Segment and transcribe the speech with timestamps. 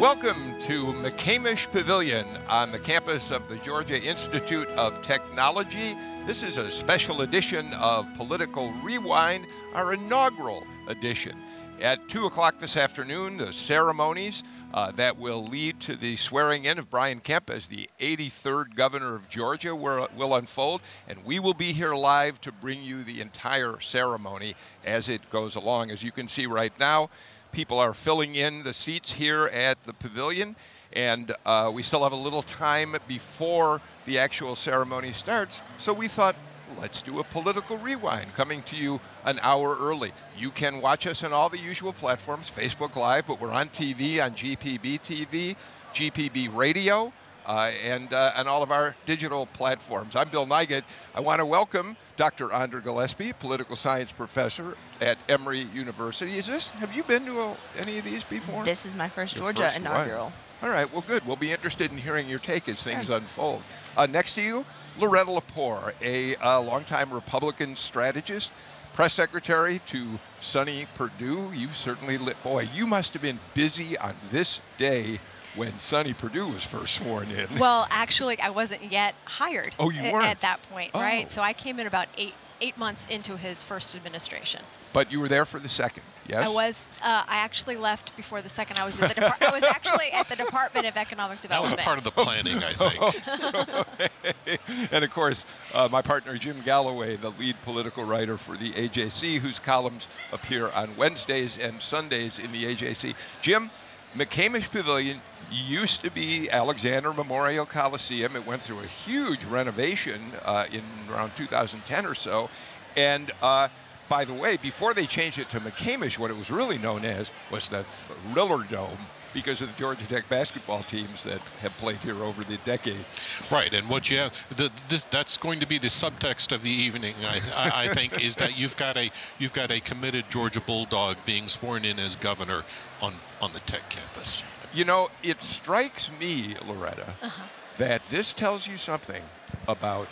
[0.00, 5.96] Welcome to McCamish Pavilion on the campus of the Georgia Institute of Technology.
[6.26, 11.40] This is a special edition of Political Rewind, our inaugural edition.
[11.80, 14.42] At 2 o'clock this afternoon, the ceremonies
[14.74, 19.14] uh, that will lead to the swearing in of Brian Kemp as the 83rd governor
[19.14, 23.20] of Georgia will, will unfold, and we will be here live to bring you the
[23.20, 25.92] entire ceremony as it goes along.
[25.92, 27.10] As you can see right now,
[27.54, 30.56] people are filling in the seats here at the pavilion,
[30.92, 35.60] and uh, we still have a little time before the actual ceremony starts.
[35.78, 36.34] So we thought,
[36.80, 40.10] let's do a political rewind coming to you an hour early.
[40.36, 44.22] You can watch us on all the usual platforms Facebook Live, but we're on TV
[44.22, 45.54] on GPB TV,
[45.94, 47.12] GPB Radio.
[47.46, 50.16] Uh, and uh, on all of our digital platforms.
[50.16, 50.82] I'm Bill Nigut.
[51.14, 52.52] I want to welcome Dr.
[52.52, 56.38] Andra Gillespie, political science professor at Emory University.
[56.38, 56.68] Is this?
[56.68, 58.64] Have you been to a, any of these before?
[58.64, 60.24] This is my first Your Georgia first inaugural.
[60.24, 60.32] one.
[60.62, 60.90] All right.
[60.90, 61.26] Well, good.
[61.26, 63.62] We'll be interested in hearing your take as things unfold.
[63.96, 64.64] Uh, next to you,
[64.98, 68.52] Loretta Lepore, a uh, longtime Republican strategist,
[68.94, 71.52] press secretary to Sonny Perdue.
[71.54, 72.42] You certainly lit.
[72.42, 75.20] Boy, you must have been busy on this day
[75.56, 77.46] when Sonny Perdue was first sworn in.
[77.58, 79.74] Well, actually, I wasn't yet hired.
[79.78, 80.26] Oh, you weren't?
[80.26, 81.00] at that point, Oh.
[81.00, 81.30] right?
[81.30, 84.62] So I came in about eight eight months into his first administration.
[84.92, 86.02] but you were there for the second.
[86.26, 86.46] Yes.
[86.46, 86.84] I was.
[87.02, 88.78] Uh, I actually left before the second.
[88.78, 89.20] I was at the.
[89.20, 91.76] Depart- I was actually at the Department of Economic Development.
[91.76, 94.88] That was part of the planning, I think.
[94.92, 99.40] and of course, uh, my partner Jim Galloway, the lead political writer for the AJC,
[99.40, 103.14] whose columns appear on Wednesdays and Sundays in the AJC.
[103.42, 103.70] Jim,
[104.16, 105.20] McCamish Pavilion
[105.50, 108.36] used to be Alexander Memorial Coliseum.
[108.36, 112.48] It went through a huge renovation uh, in around 2010 or so.
[112.96, 113.68] And uh,
[114.08, 117.32] by the way, before they changed it to McCamish, what it was really known as
[117.50, 118.98] was the Thriller Dome
[119.34, 123.04] because of the Georgia Tech basketball teams that have played here over the decades.
[123.50, 126.70] Right, and what you have, the, this, that's going to be the subtext of the
[126.70, 127.14] evening.
[127.26, 131.16] I, I, I think is that you've got a you've got a committed Georgia Bulldog
[131.26, 132.64] being sworn in as governor
[133.02, 134.42] on on the Tech campus.
[134.72, 137.42] You know, it strikes me, Loretta, uh-huh.
[137.78, 139.22] that this tells you something
[139.68, 140.08] about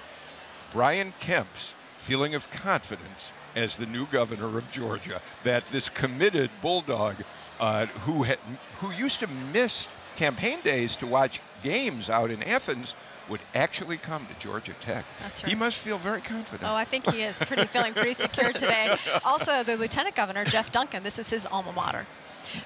[0.73, 5.21] Brian Kemp's feeling of confidence as the new governor of Georgia.
[5.45, 7.17] That this committed bulldog,
[7.61, 8.39] uh, who had,
[8.81, 12.95] who used to miss campaign days to watch games out in Athens,
[13.29, 15.05] would actually come to Georgia Tech.
[15.21, 15.51] That's right.
[15.51, 16.69] He must feel very confident.
[16.69, 18.97] Oh, I think he is pretty feeling pretty secure today.
[19.25, 21.03] Also, the Lieutenant Governor Jeff Duncan.
[21.03, 22.07] This is his alma mater.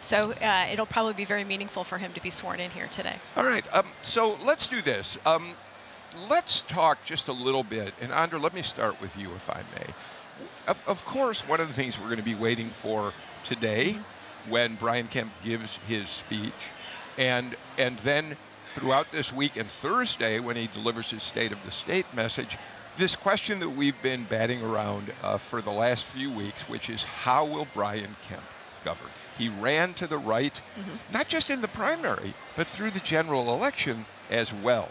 [0.01, 3.17] So uh, it'll probably be very meaningful for him to be sworn in here today.
[3.37, 3.65] All right.
[3.75, 5.19] Um, so let's do this.
[5.27, 5.53] Um,
[6.29, 7.93] let's talk just a little bit.
[8.01, 9.87] And Andra, let me start with you, if I may.
[10.67, 13.13] Of, of course, one of the things we're going to be waiting for
[13.45, 13.97] today,
[14.49, 16.53] when Brian Kemp gives his speech,
[17.19, 18.37] and and then
[18.75, 22.59] throughout this week and Thursday when he delivers his State of the State message,
[22.97, 27.03] this question that we've been batting around uh, for the last few weeks, which is
[27.03, 28.43] how will Brian Kemp
[28.85, 29.09] govern?
[29.37, 30.61] He ran to the right,
[31.13, 34.89] not just in the primary, but through the general election as well.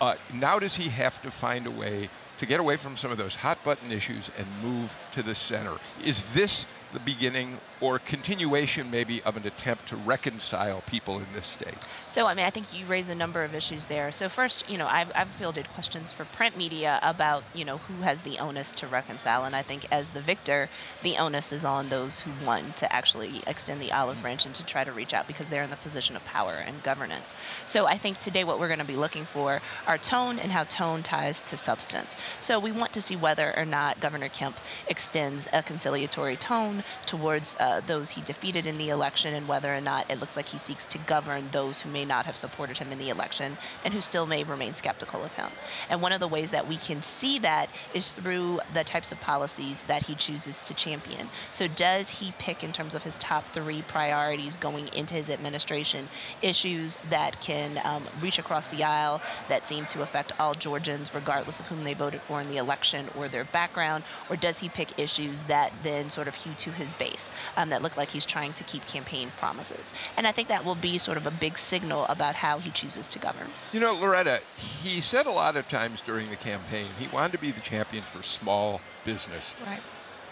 [0.00, 2.08] Uh, now does he have to find a way
[2.38, 5.76] to get away from some of those hot button issues and move to the center?
[6.04, 11.46] Is this the beginning or continuation maybe of an attempt to reconcile people in this
[11.46, 11.86] state?
[12.06, 14.12] So, I mean, I think you raise a number of issues there.
[14.12, 18.02] So, first, you know, I've, I've fielded questions for print media about, you know, who
[18.02, 19.44] has the onus to reconcile.
[19.44, 20.68] And I think as the victor,
[21.02, 24.22] the onus is on those who won to actually extend the olive mm.
[24.22, 26.82] branch and to try to reach out because they're in the position of power and
[26.82, 27.34] governance.
[27.66, 30.64] So, I think today what we're going to be looking for are tone and how
[30.64, 32.16] tone ties to substance.
[32.38, 34.56] So, we want to see whether or not Governor Kemp
[34.88, 39.80] extends a conciliatory tone towards uh, those he defeated in the election and whether or
[39.80, 42.92] not it looks like he seeks to govern those who may not have supported him
[42.92, 45.50] in the election and who still may remain skeptical of him.
[45.88, 49.20] And one of the ways that we can see that is through the types of
[49.20, 51.28] policies that he chooses to champion.
[51.50, 56.08] So, does he pick, in terms of his top three priorities going into his administration,
[56.40, 61.60] issues that can um, reach across the aisle that seem to affect all Georgians, regardless
[61.60, 64.04] of whom they voted for in the election or their background?
[64.28, 67.82] Or does he pick issues that then sort of hew to his base um, that
[67.82, 69.92] look like he's trying to keep campaign promises.
[70.16, 73.10] And I think that will be sort of a big signal about how he chooses
[73.12, 73.48] to govern.
[73.72, 77.38] You know, Loretta, he said a lot of times during the campaign he wanted to
[77.38, 79.54] be the champion for small business.
[79.66, 79.80] Right.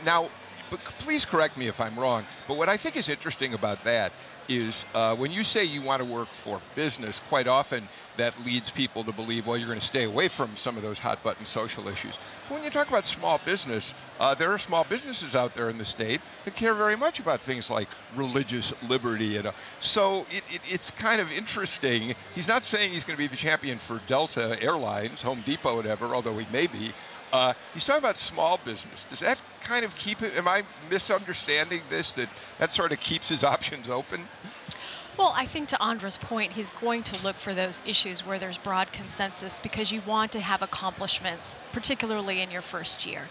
[0.04, 0.30] Now,
[0.70, 4.12] but please correct me if I'm wrong, but what I think is interesting about that
[4.50, 8.68] is uh, when you say you want to work for business, quite often that leads
[8.68, 11.46] people to believe, well, you're going to stay away from some of those hot button
[11.46, 12.18] social issues.
[12.48, 15.78] But when you talk about small business, uh, there are small businesses out there in
[15.78, 19.36] the state that care very much about things like religious liberty.
[19.36, 22.14] And uh, so it, it, it's kind of interesting.
[22.34, 26.06] He's not saying he's going to be the champion for Delta Airlines, Home Depot, whatever,
[26.06, 26.92] although he may be.
[27.32, 29.04] Uh, he's talking about small business.
[29.08, 30.36] Does that kind of keep it?
[30.36, 32.12] Am I misunderstanding this?
[32.12, 32.28] That
[32.58, 34.26] that sort of keeps his options open?
[35.16, 38.56] Well, I think to Andra's point, he's going to look for those issues where there's
[38.56, 43.22] broad consensus because you want to have accomplishments, particularly in your first year.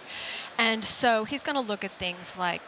[0.57, 2.61] And so he's going to look at things like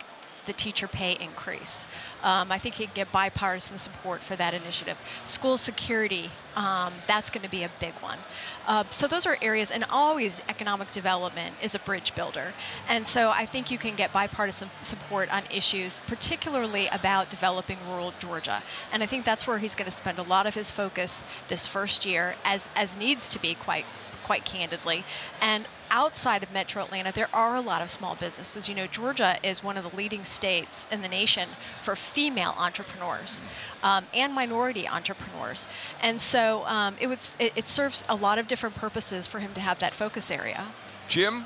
[0.46, 1.86] the teacher pay increase.
[2.24, 4.98] Um, I think he can get bipartisan support for that initiative.
[5.26, 8.20] School security, um, that's going to be a big one.
[8.68, 12.54] Uh, so those are areas, and always economic development is a bridge builder.
[12.88, 18.14] And so I think you can get bipartisan support on issues, particularly about developing rural
[18.20, 18.62] Georgia.
[18.92, 21.68] And I think that's where he's going to spend a lot of his focus this
[21.68, 23.86] first year, as as needs to be quite
[24.24, 25.04] quite candidly.
[25.42, 28.68] And outside of metro Atlanta, there are a lot of small businesses.
[28.70, 31.50] You know, Georgia is one of the leading states in the nation
[31.82, 33.42] for female entrepreneurs
[33.84, 35.68] um, and minority entrepreneurs.
[36.02, 39.54] And so um, it, would, it, it serves a lot of different purposes for him
[39.54, 40.68] to have that focus area.
[41.10, 41.46] Jim,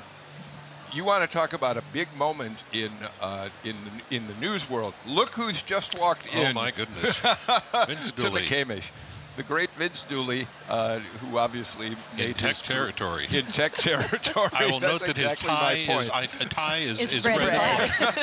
[0.92, 2.90] you want to talk about a big moment in
[3.20, 4.94] uh, in the, in the news world?
[5.06, 6.46] Look who's just walked Oh in.
[6.48, 7.18] Oh my goodness,
[7.86, 8.90] Vince to the Dooley Kamish.
[9.36, 13.26] The great Vince Dooley, uh, who obviously made in tech his- territory.
[13.32, 14.48] In tech territory.
[14.52, 17.26] I will That's note that exactly his tie is I, a tie is, Is is
[17.26, 18.16] red, red.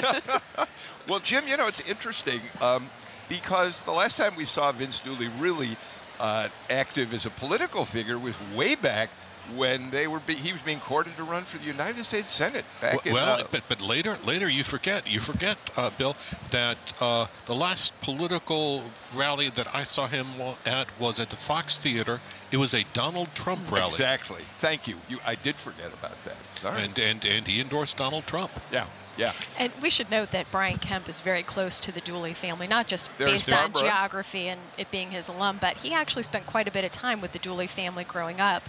[0.57, 0.67] red.
[1.07, 2.89] Well, Jim, you know, it's interesting um,
[3.27, 5.75] because the last time we saw Vince Dooley really
[6.19, 9.09] uh, active as a political figure was way back
[9.55, 12.65] when they were be- he was being courted to run for the United States Senate
[12.81, 13.13] back in.
[13.13, 16.15] well, uh, but but later later you forget you forget uh, Bill
[16.51, 20.27] that uh, the last political rally that I saw him
[20.65, 22.21] at was at the Fox Theater.
[22.51, 24.43] It was a Donald Trump rally, exactly.
[24.59, 24.97] Thank you.
[25.09, 26.37] You, I did forget about that.
[26.63, 26.83] Right.
[26.83, 28.51] and and and he endorsed Donald Trump.
[28.71, 28.85] yeah,
[29.17, 29.33] yeah.
[29.57, 32.87] And we should note that Brian Kemp is very close to the Dooley family, not
[32.87, 33.81] just There's based on Barbara.
[33.89, 37.21] geography and it being his alum, but he actually spent quite a bit of time
[37.21, 38.63] with the Dooley family growing up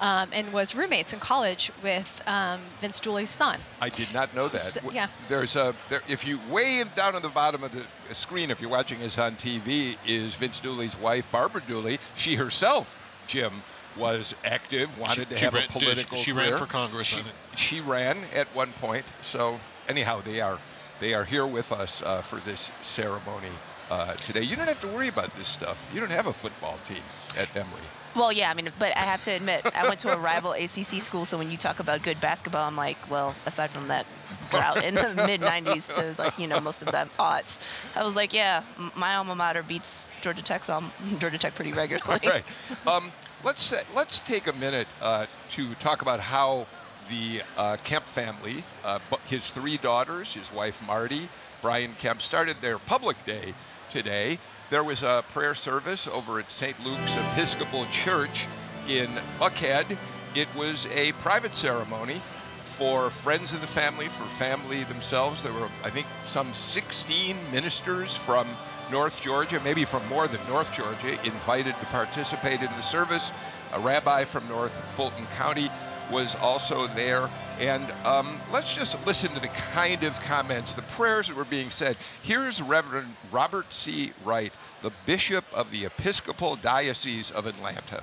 [0.00, 3.58] um, and was roommates in college with um, Vince Dooley's son.
[3.80, 4.58] I did not know that.
[4.60, 5.08] So- yeah.
[5.28, 7.84] There's a there, if you way down at the bottom of the
[8.14, 11.98] screen, if you're watching this on TV, is Vince Dooley's wife, Barbara Dooley.
[12.14, 13.62] She herself, Jim,
[13.96, 17.16] was active, wanted to she have ran- a did- political she ran for Congress, I
[17.16, 17.34] She, think.
[17.56, 19.04] she ran at one point.
[19.22, 20.58] So anyhow, they are
[21.00, 23.50] they are here with us uh, for this ceremony
[23.90, 24.42] uh, today.
[24.42, 25.88] You don't have to worry about this stuff.
[25.92, 27.02] You don't have a football team
[27.36, 27.80] at Emory.
[28.16, 31.00] Well, yeah, I mean, but I have to admit, I went to a rival ACC
[31.00, 34.06] school, so when you talk about good basketball, I'm like, well, aside from that
[34.50, 37.60] drought in the mid 90s to like, you know, most of them aughts,
[37.94, 38.62] I was like, yeah,
[38.96, 42.26] my alma mater beats Georgia Tech's um, Georgia Tech pretty regularly.
[42.26, 42.44] right.
[42.86, 43.12] Um,
[43.44, 46.66] let's say, let's take a minute uh, to talk about how
[47.08, 51.28] the uh, Kemp family, uh, his three daughters, his wife Marty,
[51.62, 53.54] Brian Kemp, started their public day
[53.90, 54.38] today.
[54.70, 56.78] There was a prayer service over at St.
[56.84, 58.46] Luke's Episcopal Church
[58.86, 59.08] in
[59.38, 59.96] Buckhead.
[60.34, 62.22] It was a private ceremony
[62.64, 65.42] for friends of the family, for family themselves.
[65.42, 68.48] There were, I think, some 16 ministers from
[68.90, 73.30] North Georgia, maybe from more than North Georgia, invited to participate in the service.
[73.72, 75.70] A rabbi from North Fulton County
[76.10, 77.30] was also there.
[77.58, 81.70] And um, let's just listen to the kind of comments, the prayers that were being
[81.70, 81.96] said.
[82.22, 84.12] Here's Reverend Robert C.
[84.24, 88.02] Wright, the Bishop of the Episcopal Diocese of Atlanta.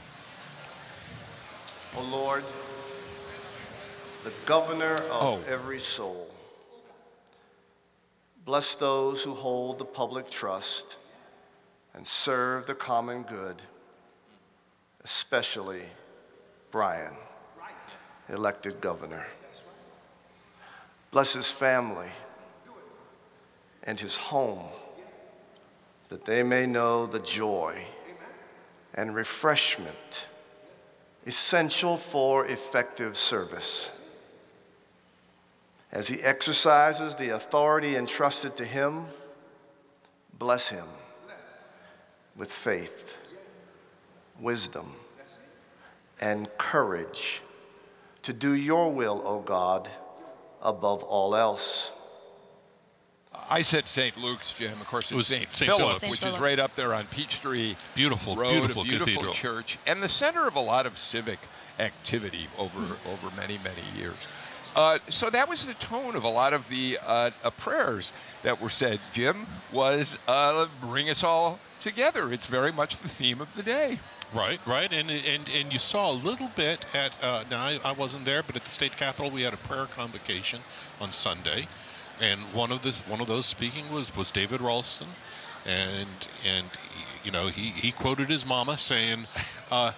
[1.97, 2.43] O Lord,
[4.23, 5.43] the governor of Oh.
[5.47, 6.29] every soul,
[8.43, 10.97] bless those who hold the public trust
[11.93, 13.61] and serve the common good,
[15.03, 15.83] especially
[16.71, 17.13] Brian,
[18.29, 19.25] elected governor.
[21.11, 22.09] Bless his family
[23.83, 24.63] and his home,
[26.09, 27.85] that they may know the joy
[28.93, 30.25] and refreshment
[31.25, 33.99] essential for effective service.
[35.91, 39.05] As he exercises the authority entrusted to him,
[40.37, 40.85] bless him
[42.35, 43.15] with faith,
[44.39, 44.93] wisdom,
[46.19, 47.41] and courage
[48.25, 49.89] to do your will, O God,
[50.61, 51.91] above all else.
[53.49, 54.17] I said St.
[54.17, 54.73] Luke's, Jim.
[54.81, 55.51] Of course, it was St.
[55.51, 55.69] St.
[55.69, 56.01] Philip, Philip's.
[56.01, 56.37] Which Philip's.
[56.37, 59.33] is right up there on Peachtree Beautiful, Road, beautiful, a beautiful cathedral.
[59.33, 61.37] church, and the center of a lot of civic
[61.77, 64.15] activity over over many many years.
[64.75, 68.59] Uh, so that was the tone of a lot of the uh, uh, prayers that
[68.59, 68.99] were said.
[69.13, 72.33] Jim was uh, bring us all together.
[72.33, 73.99] It's very much the theme of the day.
[74.33, 77.11] Right, right, and and and you saw a little bit at.
[77.21, 79.85] Uh, now I, I wasn't there, but at the state capitol we had a prayer
[79.85, 80.61] convocation
[80.99, 81.67] on Sunday,
[82.19, 85.07] and one of this one of those speaking was was David Ralston,
[85.65, 86.09] and
[86.45, 86.67] and
[87.23, 89.27] you know he he quoted his mama saying.
[89.71, 89.91] Uh,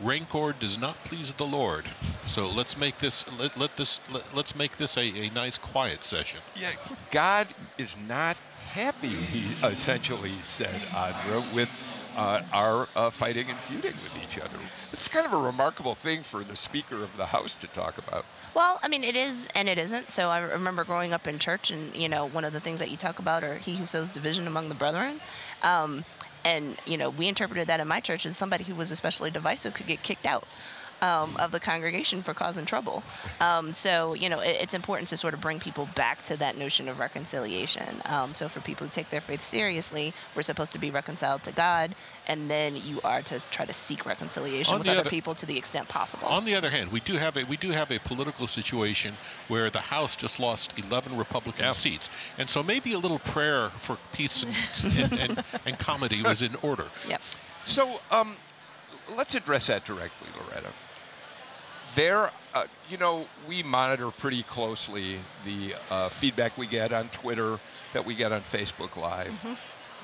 [0.00, 1.84] Rancor does not please the Lord,
[2.26, 6.02] so let's make this let, let this let, let's make this a, a nice quiet
[6.02, 6.40] session.
[6.56, 6.72] Yeah,
[7.12, 7.46] God
[7.78, 8.36] is not
[8.74, 9.08] happy.
[9.08, 11.70] He essentially said, Andra, with
[12.16, 14.56] uh, our uh, fighting and feuding with each other.
[14.92, 18.24] It's kind of a remarkable thing for the Speaker of the House to talk about.
[18.54, 20.10] Well, I mean, it is and it isn't.
[20.10, 22.90] So I remember growing up in church, and you know, one of the things that
[22.90, 25.20] you talk about are he who sows division among the brethren.
[25.62, 26.04] Um,
[26.44, 29.74] and you know, we interpreted that in my church as somebody who was especially divisive
[29.74, 30.44] could get kicked out.
[31.04, 33.02] Um, of the congregation for causing trouble.
[33.38, 36.56] Um, so, you know, it, it's important to sort of bring people back to that
[36.56, 38.00] notion of reconciliation.
[38.06, 41.52] Um, so, for people who take their faith seriously, we're supposed to be reconciled to
[41.52, 41.94] God,
[42.26, 45.44] and then you are to try to seek reconciliation On with other other- people to
[45.44, 46.26] the extent possible.
[46.28, 49.14] On the other hand, we do have a we do have a political situation
[49.48, 51.72] where the House just lost 11 Republican Yeah.
[51.72, 52.08] seats,
[52.38, 54.54] and so maybe a little prayer for peace and
[55.12, 56.86] and, and, and comedy was in order.
[57.08, 57.20] yep.
[57.66, 58.36] So um,
[59.18, 60.72] let's address that directly, Loretta.
[61.94, 67.58] There, uh, you know, we monitor pretty closely the uh, feedback we get on Twitter,
[67.92, 69.32] that we get on Facebook Live.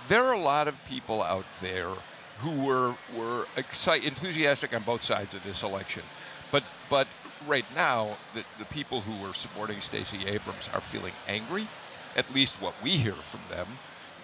[0.08, 1.90] There are a lot of people out there
[2.38, 6.02] who were were enthusiastic on both sides of this election,
[6.50, 7.06] but but
[7.46, 11.68] right now, the, the people who were supporting Stacey Abrams are feeling angry.
[12.16, 13.66] At least what we hear from them.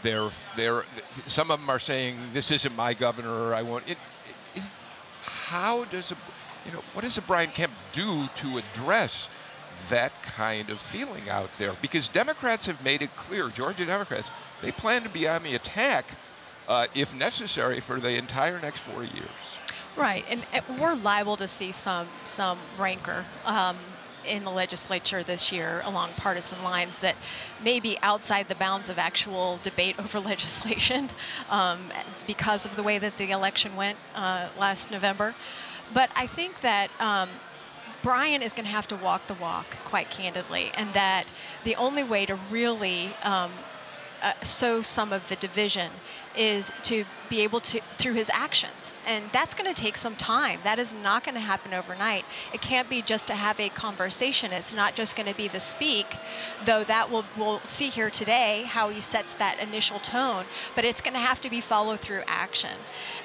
[0.02, 0.85] They're they're
[1.26, 3.54] some of them are saying this isn't my governor.
[3.54, 3.99] I want it.
[4.54, 4.62] it, it
[5.23, 6.16] how does a
[6.66, 9.28] you know what does a Brian Kemp do to address
[9.88, 11.75] that kind of feeling out there?
[11.80, 14.30] Because Democrats have made it clear, Georgia Democrats,
[14.62, 16.06] they plan to be on the attack
[16.68, 19.30] uh, if necessary for the entire next four years.
[19.96, 23.76] Right, and uh, we're liable to see some some rancor um,
[24.26, 27.14] in the legislature this year along partisan lines that
[27.62, 31.08] may be outside the bounds of actual debate over legislation
[31.49, 31.78] um,
[32.26, 35.35] because of the way that the election went uh, last November.
[35.93, 36.90] But I think that.
[37.00, 37.28] Um,
[38.02, 41.26] Brian is going to have to walk the walk, quite candidly, and that
[41.64, 43.50] the only way to really um,
[44.23, 45.90] uh, sow some of the division
[46.37, 48.94] is to be able to through his actions.
[49.06, 50.61] And that's going to take some time.
[50.64, 52.25] That is not going to happen overnight.
[52.52, 54.52] It can't be just to have a conversation.
[54.52, 56.06] It's not just going to be the speak
[56.64, 60.44] though that will we'll see here today how he sets that initial tone
[60.75, 62.76] but it's going to have to be follow through action.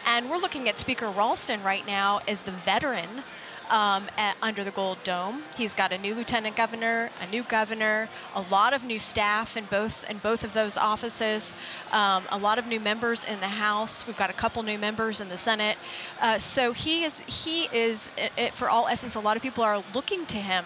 [0.05, 3.23] And we're looking at speaker ralston right now as the veteran
[3.71, 5.43] um, at, under the Gold Dome.
[5.57, 9.65] He's got a new lieutenant governor, a new governor, a lot of new staff in
[9.65, 11.55] both in both of those offices,
[11.91, 14.05] um, a lot of new members in the House.
[14.05, 15.77] We've got a couple new members in the Senate.
[16.19, 19.15] Uh, so he is he is it, for all essence.
[19.15, 20.65] A lot of people are looking to him.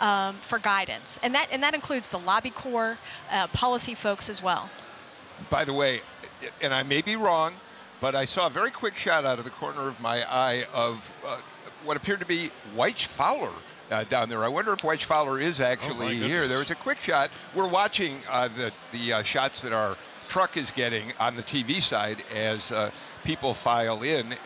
[0.00, 2.96] Um, for guidance, and that and that includes the lobby corps,
[3.32, 4.70] uh, policy folks as well.
[5.50, 6.02] By the way,
[6.60, 7.54] and I may be wrong,
[8.00, 11.12] but I saw a very quick shot out of the corner of my eye of
[11.26, 11.38] uh,
[11.88, 13.50] what appeared to be Wyche Fowler
[13.90, 14.44] uh, down there.
[14.44, 16.46] I wonder if Wyche Fowler is actually here.
[16.46, 17.30] There was a quick shot.
[17.54, 19.96] We're watching uh, the the uh, shots that our
[20.28, 22.90] truck is getting on the TV side as uh,
[23.24, 24.36] people file in,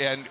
[0.00, 0.24] and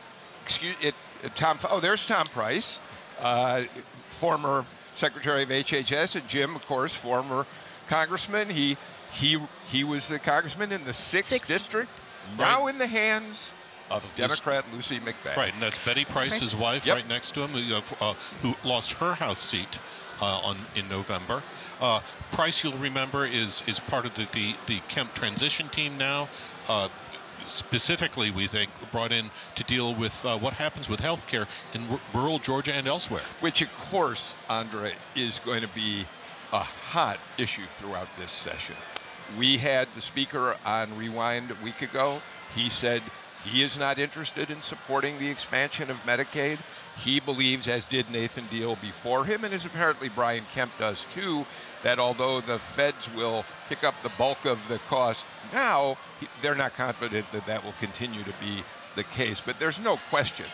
[0.43, 0.95] excuse it.
[1.35, 1.59] Tom.
[1.69, 2.79] Oh, there's Tom Price,
[3.19, 3.63] uh,
[4.09, 4.65] former
[4.95, 7.45] Secretary of HHS, and Jim, of course, former
[7.87, 8.49] Congressman.
[8.49, 8.75] He
[9.11, 9.37] he
[9.67, 11.47] he was the congressman in the sixth, Sixth.
[11.47, 11.91] district.
[12.37, 13.51] Now in the hands
[13.91, 15.35] of Democrat Lucy McBath.
[15.37, 16.95] Right, and that's Betty Price, wife, Yep.
[16.95, 19.79] right next to him, who, uh, uh, who lost her House seat
[20.21, 21.43] uh, on in November.
[21.81, 26.29] Uh, Price, you'll remember, is is part of the the, the Kemp transition team now.
[26.67, 26.89] Uh,
[27.47, 31.87] specifically, we think brought in to deal with uh, what happens with health care in
[31.89, 33.23] r- rural Georgia and elsewhere.
[33.39, 36.05] Which, of course, Andra, is going to be
[36.51, 38.75] a hot issue throughout this session.
[39.37, 42.21] We had the speaker on Rewind a week ago.
[42.55, 43.01] He said
[43.45, 46.59] he is not interested in supporting the expansion of Medicaid.
[46.97, 51.45] He believes, as did Nathan Deal before him, and as apparently Brian Kemp does too,
[51.83, 55.97] that although the feds will pick up the bulk of the cost now,
[56.41, 58.63] they're not confident that that will continue to be
[58.95, 59.41] the case.
[59.43, 60.45] But there's no question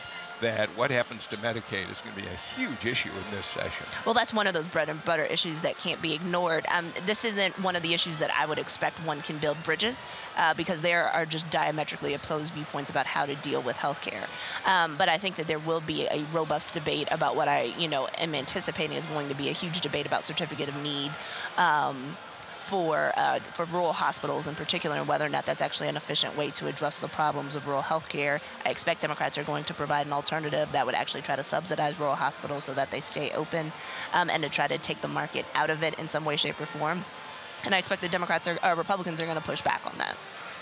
[0.42, 3.86] that what happens to Medicaid is going to be a huge issue in this session.
[4.06, 6.66] Well, that's one of those bread and butter issues that can't be ignored.
[6.72, 10.06] Um, this isn't one of the issues that I would expect one can build bridges
[10.38, 14.28] uh, because there are just diametrically opposed viewpoints about how to deal with healthcare.
[14.66, 17.88] Um, but I think that there will be a robust debate about what I, you
[17.88, 21.12] know, am anticipating is going to be a huge debate about certificate of need.
[21.58, 22.18] Um,
[22.66, 26.36] for uh, for rural hospitals in particular, and whether or not that's actually an efficient
[26.36, 28.42] way to address the problems of rural health care.
[28.66, 32.00] I expect Democrats are going to provide an alternative that would actually try to subsidize
[32.00, 33.72] rural hospitals so that they stay open,
[34.14, 36.60] um, and to try to take the market out of it in some way, shape,
[36.60, 37.06] or form.
[37.64, 40.18] And I expect the Democrats or uh, Republicans are going to push back on that.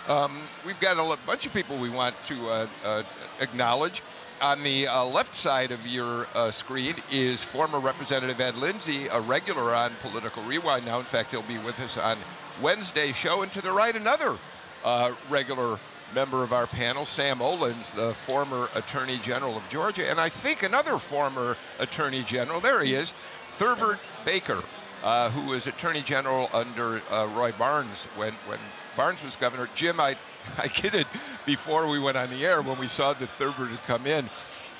[0.08, 3.04] Um, we've got a bunch of people we want to uh, uh
[3.40, 4.04] acknowledge
[4.44, 9.22] on the uh, left side of your uh, screen is former Representative Ed Lindsay, a
[9.22, 11.00] regular on Political Rewind now.
[11.00, 12.18] In fact, he'll be with us on
[12.62, 13.42] Wednesday show.
[13.42, 14.38] And to the right, another
[14.84, 15.80] uh, regular
[16.14, 20.62] member of our panel, Sam Olens, the former Attorney General of Georgia, and I think
[20.62, 22.60] another former Attorney General.
[22.60, 23.14] There he is,
[23.58, 24.62] Thurbert Baker,
[25.04, 28.60] uh, who was Attorney General under uh, Roy Barnes when, when
[28.98, 29.70] Barnes was governor.
[29.74, 30.18] Jim, I
[30.58, 31.08] I get it
[31.46, 34.30] before we went on the air when we saw the Thurbert had come in.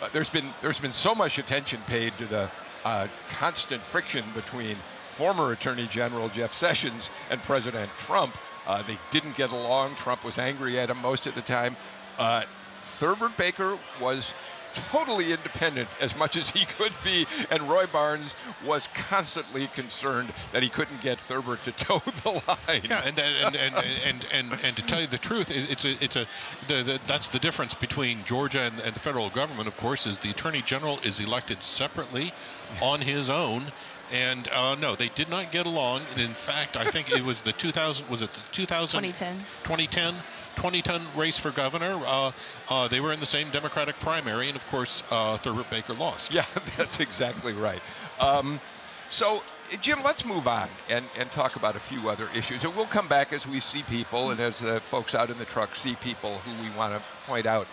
[0.02, 2.50] Uh, there's been there's been so much attention paid to the
[2.84, 4.78] uh, constant friction between
[5.10, 8.36] former Attorney General Jeff Sessions and President Trump.
[8.66, 9.96] Uh, they didn't get along.
[9.96, 11.76] Trump was angry at him most of the time.
[12.18, 12.44] Uh,
[13.00, 14.34] Thurbert Baker was
[14.74, 20.64] totally independent as much as he could be, and Roy Barnes was constantly concerned that
[20.64, 22.82] he couldn't get Thurbert to toe the line.
[22.84, 26.16] Yeah, and and and and, and, and, to tell you the truth, it's a it's
[26.16, 26.26] a
[26.68, 29.68] the, the, that's the difference between Georgia and, and the federal government.
[29.68, 32.34] Of course, is the attorney general is elected separately
[32.82, 33.72] on his own.
[34.12, 36.02] And uh, no, they did not get along.
[36.12, 40.16] And in fact, I think it was the 2000 was it the 2000 2010 2010
[40.56, 42.00] 2010 race for governor.
[42.06, 42.32] Uh,
[42.70, 46.34] uh, they were in the same Democratic primary, and of course, uh, Thurbert Baker lost.
[46.34, 46.46] Yeah,
[46.78, 47.82] that's exactly right.
[48.20, 48.60] Um,
[49.10, 49.44] so,
[49.82, 52.64] Jim, let's move on and, and talk about a few other issues.
[52.64, 55.46] And we'll come back as we see people and as the folks out in the
[55.46, 57.68] truck see people who we want to point out.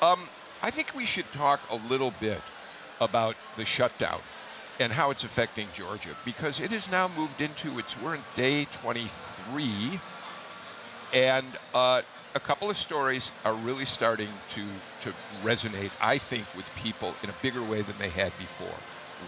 [0.00, 0.28] Um,
[0.62, 2.40] I think we should talk a little bit
[3.00, 4.20] about the shutdown
[4.78, 8.66] and how it's affecting Georgia because it has now moved into its, we're in day
[8.82, 10.00] 23.
[11.12, 12.02] And uh,
[12.36, 14.62] a couple of stories are really starting to,
[15.00, 18.76] to resonate, I think, with people in a bigger way than they had before.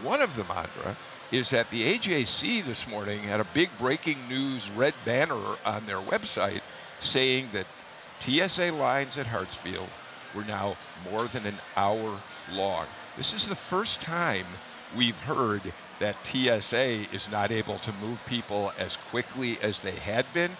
[0.02, 0.94] One of them, Andra,
[1.32, 6.00] is that the AJC this morning had a big breaking news red banner on their
[6.00, 6.60] website
[7.00, 7.66] saying that
[8.20, 9.88] TSA lines at Hartsfield
[10.34, 10.76] were now
[11.10, 12.20] more than an hour
[12.52, 12.86] long.
[13.16, 14.46] This is the first time
[14.94, 15.62] we've heard
[15.98, 20.58] that TSA is not able to move people as quickly as they had been.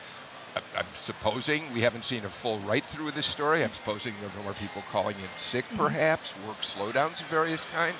[0.77, 3.64] I'm supposing we haven't seen a full write through of this story.
[3.64, 5.79] I'm supposing there are more people calling in sick, mm-hmm.
[5.79, 7.97] perhaps, work slowdowns of various kinds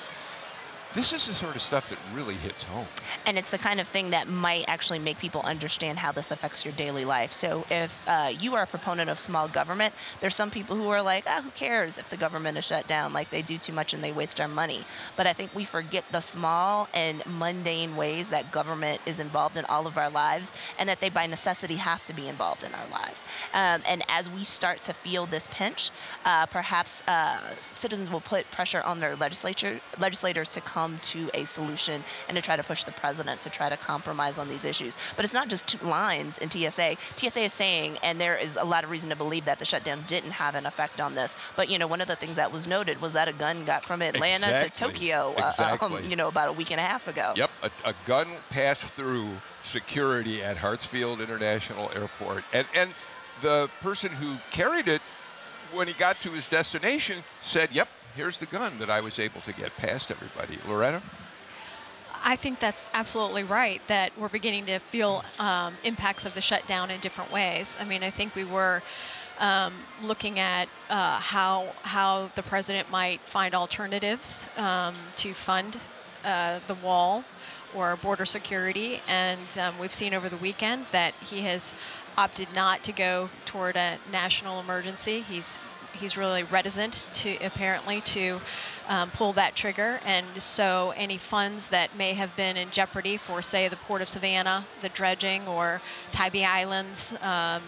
[0.95, 2.87] this is the sort of stuff that really hits home.
[3.27, 6.65] And it's the kind of thing that might actually make people understand how this affects
[6.65, 7.31] your daily life.
[7.31, 11.03] So if uh, you are a proponent of small government, there's some people who are
[11.03, 13.13] like, ah, who cares if the government is shut down?
[13.13, 14.83] Like they do too much and they waste our money.
[15.15, 19.65] But I think we forget the small and mundane ways that government is involved in
[19.65, 22.87] all of our lives and that they by necessity have to be involved in our
[22.87, 23.23] lives.
[23.53, 25.91] Um, and as we start to feel this pinch,
[26.25, 31.29] uh, perhaps uh, citizens will put pressure on their legislature legislators to come come to
[31.33, 34.63] a solution and to try to push the president to try to compromise on these
[34.63, 34.95] issues.
[35.15, 36.95] But it's not just two lines in TSA.
[37.17, 40.03] TSA is saying, and there is a lot of reason to believe that the shutdown
[40.07, 41.35] didn't have an effect on this.
[41.57, 43.83] But you know, one of the things that was noted was that a gun got
[43.83, 44.69] from Atlanta exactly.
[44.69, 45.65] to Tokyo, exactly.
[45.65, 47.33] uh, um, you know, about a week and a half ago.
[47.35, 49.27] Yep, a, a gun passed through
[49.63, 52.93] security at Hartsfield International Airport, and and
[53.41, 55.01] the person who carried it
[55.73, 59.41] when he got to his destination said, "Yep, here's the gun that I was able
[59.41, 60.57] to get past everybody.
[60.67, 61.01] Loretta?
[62.23, 66.91] I think that's absolutely right that we're beginning to feel um, impacts of the shutdown
[66.91, 67.77] in different ways.
[67.79, 68.83] I mean, I think we were
[69.39, 75.79] um, looking at uh, how how the president might find alternatives um, to fund
[76.25, 77.23] uh, the wall
[77.73, 81.73] or border security, and um, we've seen over the weekend that he has
[82.17, 85.21] opted not to go toward a national emergency.
[85.21, 85.59] He's
[85.93, 88.39] he's really reticent to apparently to
[88.87, 89.99] um, pull that trigger.
[90.05, 94.09] And so any funds that may have been in jeopardy for, say, the Port of
[94.09, 97.61] Savannah, the dredging, or Tybee Islands, um,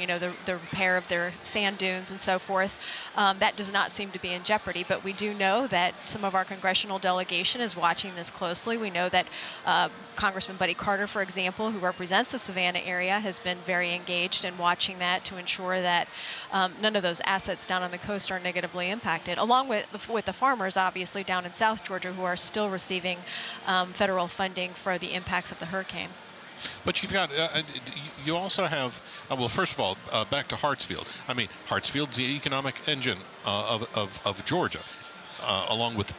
[0.00, 2.74] you know, the, the repair of their sand dunes and so forth.
[3.16, 6.24] Um, that does not seem to be in jeopardy, but we do know that some
[6.24, 8.76] of our congressional delegation is watching this closely.
[8.76, 9.26] We know that
[9.66, 14.44] uh, Congressman Buddy Carter, for example, who represents the Savannah area, has been very engaged
[14.44, 16.08] in watching that to ensure that
[16.52, 20.12] um, none of those assets down on the coast are negatively impacted, along with the,
[20.12, 23.18] with the farmers, obviously, down in South Georgia, who are still receiving
[23.66, 26.10] um, federal funding for the impacts of the hurricane.
[26.84, 27.62] But you've got, uh, uh
[28.24, 31.06] you also have, uh, well, first of all, uh, back to Hartsfield.
[31.28, 34.80] I mean, Hartsfield's the economic engine uh, of, of, of, Georgia,
[35.40, 36.12] uh, along with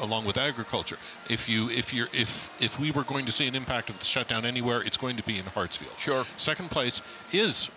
[0.00, 0.96] along with agriculture.
[1.28, 4.04] If you if you're if if we were going to see an impact of the
[4.04, 5.98] shutdown anywhere, it's going to be in Hartsfield.
[5.98, 6.24] Sure.
[6.36, 7.68] Second place is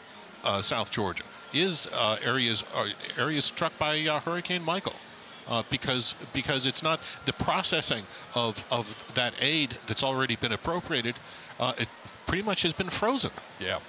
[0.61, 1.23] South Georgia.
[1.51, 1.87] Is
[2.23, 2.63] areas
[3.17, 4.95] areas struck by Hurricane Michael
[5.47, 8.03] uh, because because it's not the processing
[8.35, 11.15] of of that aid that's already been appropriated.
[11.59, 11.87] Uh, it
[12.25, 13.31] pretty much has been frozen.
[13.59, 13.79] Yeah.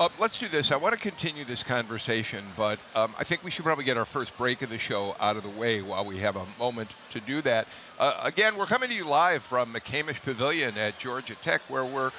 [0.00, 0.72] Uh, let's do this.
[0.72, 4.06] I want to continue this conversation, but um, I think we should probably get our
[4.06, 7.20] first break of the show out of the way while we have a moment to
[7.20, 7.68] do that.
[7.98, 12.10] Uh, again, we're coming to you live from McCamish Pavilion at Georgia Tech, where we're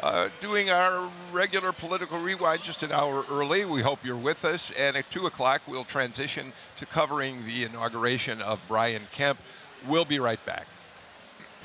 [0.00, 3.64] uh, doing our regular political rewind just an hour early.
[3.64, 4.72] We hope you're with us.
[4.78, 9.38] And at 2 o'clock, we'll transition to covering the inauguration of Brian Kemp.
[9.86, 10.66] We'll be right back.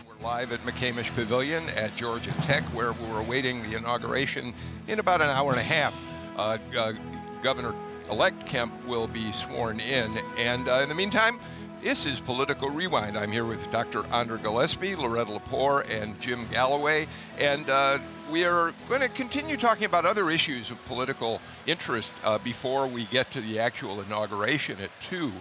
[0.06, 4.54] We're live at McCamish Pavilion at Georgia Tech, where we're awaiting the inauguration
[4.88, 5.96] in about an hour and a half.
[6.36, 6.94] Uh, uh,
[7.42, 7.74] Governor
[8.10, 10.18] elect Kemp will be sworn in.
[10.38, 11.40] And uh, in the meantime,
[11.86, 13.16] this is Political Rewind.
[13.16, 14.08] I'm here with Dr.
[14.08, 17.06] Andra Gillespie, Loretta Lepore, and Jim Galloway.
[17.38, 18.00] And uh,
[18.32, 23.06] we are going to continue talking about other issues of political interest uh, before we
[23.06, 25.32] get to the actual inauguration at 2.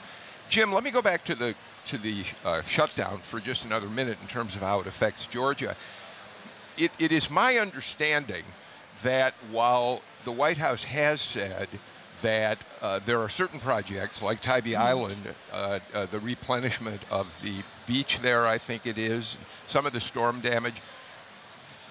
[0.50, 1.54] Jim, let me go back to the,
[1.86, 5.74] to the uh, shutdown for just another minute in terms of how it affects Georgia.
[6.76, 8.44] It, it is my understanding
[9.02, 11.68] that while the White House has said
[12.24, 14.82] that uh, there are certain projects like Tybee mm-hmm.
[14.82, 19.36] Island, uh, uh, the replenishment of the beach there, I think it is,
[19.68, 20.80] some of the storm damage.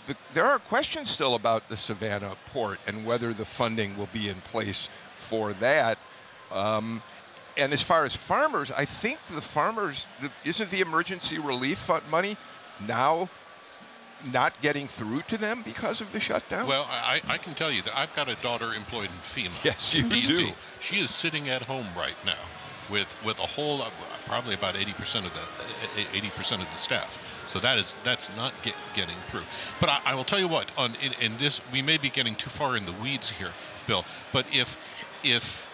[0.07, 4.27] The, there are questions still about the Savannah port and whether the funding will be
[4.27, 5.99] in place for that.
[6.51, 7.03] Um,
[7.55, 12.03] and as far as farmers, I think the farmers, the, isn't the emergency relief fund
[12.09, 12.37] money
[12.87, 13.29] now
[14.31, 16.67] not getting through to them because of the shutdown?
[16.67, 19.63] Well, I, I can tell you that I've got a daughter employed in FEMA.
[19.63, 20.37] Yes, you DC.
[20.37, 20.49] do.
[20.79, 22.45] She is sitting at home right now
[22.89, 23.83] with with a whole
[24.27, 25.39] probably about 80% of the
[25.99, 27.17] eh, eh, 80% of the staff.
[27.47, 29.43] So that is that's not get, getting through.
[29.79, 32.35] But I, I, will tell you what on in, in this we may be getting
[32.35, 33.51] too far in the weeds here,
[33.87, 34.05] Bill.
[34.31, 34.77] But if
[35.23, 35.67] if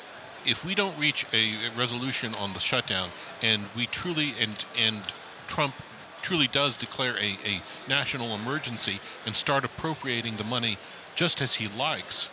[0.45, 3.09] if we don't reach a resolution on the shutdown
[3.41, 5.01] and we truly and and
[5.47, 5.75] Trump
[6.21, 10.77] truly does declare a, a national emergency and start appropriating the money
[11.15, 12.29] just as he likes,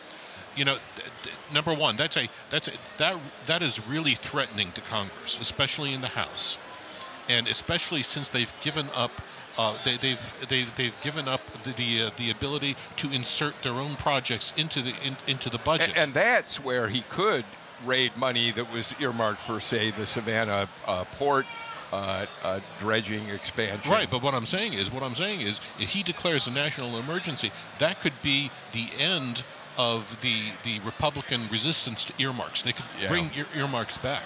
[0.57, 0.79] you know,
[1.53, 6.01] number one, that's a that's a, that that is really threatening to Congress, especially in
[6.01, 6.59] the House,
[7.29, 9.13] and especially since they've given up.
[9.59, 13.73] Uh, they, they've they've they've given up the the, uh, the ability to insert their
[13.73, 17.45] own projects into the in, into the budget, and, and, that's where he could
[17.85, 21.47] raid money that was earmarked for, say, the Savannah uh, port
[21.93, 23.91] uh, uh, dredging expansion.
[23.91, 26.99] Right, but what I'm saying is, what I'm saying is, if he declares a national
[26.99, 29.45] emergency, that could be the end
[29.79, 32.63] of the the Republican resistance to earmarks.
[32.63, 33.09] They could yeah.
[33.09, 34.25] bring ear- earmarks back.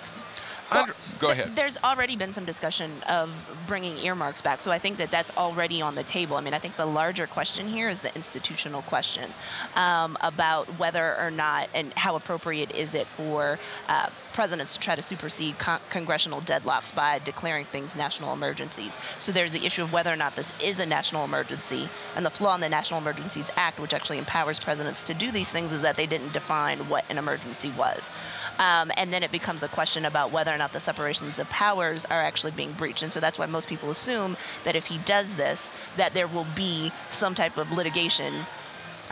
[0.71, 0.89] Well,
[1.21, 1.55] Go ahead.
[1.55, 3.31] There's already been some discussion of
[3.67, 6.37] bringing earmarks back, so I think that that's already on the table.
[6.37, 9.31] I mean, I think the larger question here is the institutional question
[9.77, 14.97] um, about whether or not and how appropriate is it for uh, presidents to try
[14.97, 18.99] to supersede con- congressional deadlocks by declaring things national emergencies.
[19.19, 22.31] So there's the issue of whether or not this is a national emergency, and the
[22.31, 25.83] flaw in the National Emergencies Act, which actually empowers presidents to do these things, is
[25.83, 28.11] that they didn't define what an emergency was.
[28.59, 32.05] Um, and then it becomes a question about whether or not the separations of powers
[32.05, 33.03] are actually being breached.
[33.03, 36.47] And so that's why most people assume that if he does this, that there will
[36.55, 38.47] be some type of litigation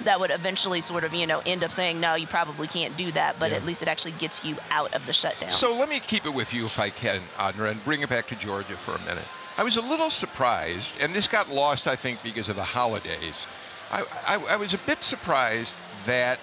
[0.05, 3.11] that would eventually sort of, you know, end up saying, no, you probably can't do
[3.13, 3.57] that, but yeah.
[3.57, 5.51] at least it actually gets you out of the shutdown.
[5.51, 8.29] So let me keep it with you if I can, Andra, and bring it back
[8.29, 9.25] to Georgia for a minute.
[9.57, 13.47] I was a little surprised, and this got lost, I think, because of the holidays.
[13.91, 15.75] I, I, I was a bit surprised
[16.07, 16.39] that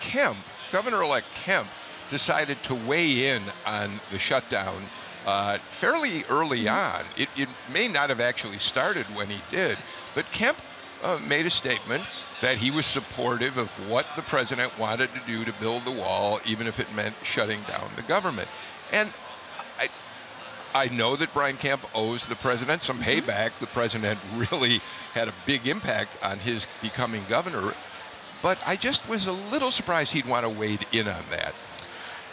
[0.00, 0.36] Kemp,
[0.70, 1.66] Governor elect Kemp,
[2.14, 4.84] decided to weigh in on the shutdown
[5.26, 6.96] uh, fairly early mm-hmm.
[7.00, 7.04] on.
[7.16, 9.76] It, it, may not have actually started when he did,
[10.14, 10.56] but Kemp
[11.02, 12.04] uh, made a statement
[12.40, 16.38] that he was supportive of what the president wanted to do to build the wall,
[16.46, 18.48] even if it meant shutting down the government.
[18.92, 19.10] And
[19.80, 19.88] I,
[20.72, 23.28] I know that Brian Kemp owes the president some mm-hmm.
[23.28, 23.58] payback.
[23.58, 24.20] The president
[24.52, 24.80] really
[25.14, 27.74] had a big impact on his becoming governor.
[28.40, 31.54] but I just was a little surprised he'd want to wade in on that.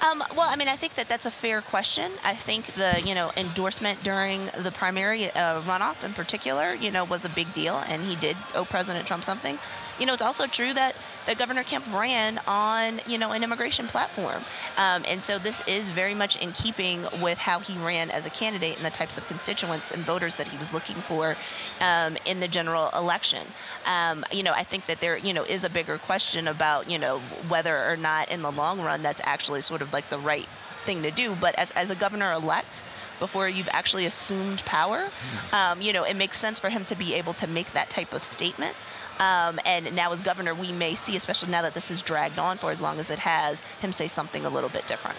[0.01, 2.11] Um, well, I mean, I think that that's a fair question.
[2.23, 7.03] I think the you know endorsement during the primary uh, runoff in particular, you know,
[7.03, 9.59] was a big deal, and he did owe President Trump something.
[9.99, 13.87] You know, it's also true that, that Governor Kemp ran on, you know, an immigration
[13.87, 14.43] platform.
[14.77, 18.29] Um, and so this is very much in keeping with how he ran as a
[18.29, 21.35] candidate and the types of constituents and voters that he was looking for
[21.79, 23.45] um, in the general election.
[23.85, 26.97] Um, you know, I think that there, you know, is a bigger question about, you
[26.97, 30.47] know, whether or not in the long run that's actually sort of like the right
[30.83, 31.35] thing to do.
[31.39, 32.83] But as, as a governor elect,
[33.19, 35.55] before you've actually assumed power, hmm.
[35.55, 38.13] um, you know, it makes sense for him to be able to make that type
[38.13, 38.75] of statement.
[39.21, 42.57] Um, and now, as governor, we may see, especially now that this has dragged on
[42.57, 45.17] for as long as it has, him say something a little bit different.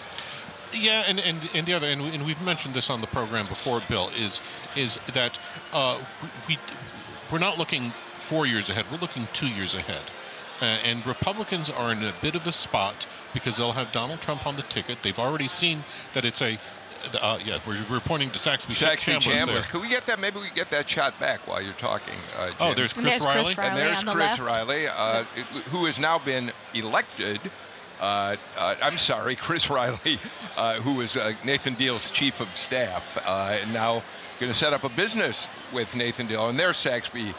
[0.73, 3.47] Yeah, and, and, and the other, and, we, and we've mentioned this on the program
[3.47, 4.41] before, Bill, is
[4.75, 5.39] is that
[5.71, 5.97] uh,
[6.49, 6.57] we
[7.31, 8.85] we're not looking four years ahead.
[8.91, 10.01] We're looking two years ahead.
[10.61, 14.45] Uh, and Republicans are in a bit of a spot because they'll have Donald Trump
[14.45, 14.97] on the ticket.
[15.01, 16.59] They've already seen that it's a
[17.21, 19.45] uh, yeah, we're, we're pointing to Saxby, Saxby Chambliss.
[19.45, 19.61] There.
[19.63, 20.19] Could we get that?
[20.19, 22.15] Maybe we get that shot back while you're talking.
[22.37, 23.43] Uh, oh, there's Chris, there's Riley.
[23.43, 23.69] Chris Riley.
[23.69, 25.23] And there's Chris the Riley, uh,
[25.71, 27.39] who has now been elected.
[27.99, 30.19] Uh, uh, I'm sorry, Chris Riley,
[30.57, 34.03] uh, who was Nathan Deal's chief of staff, and now
[34.39, 37.33] going to set up a business with Nathan Deal, and there's Saxby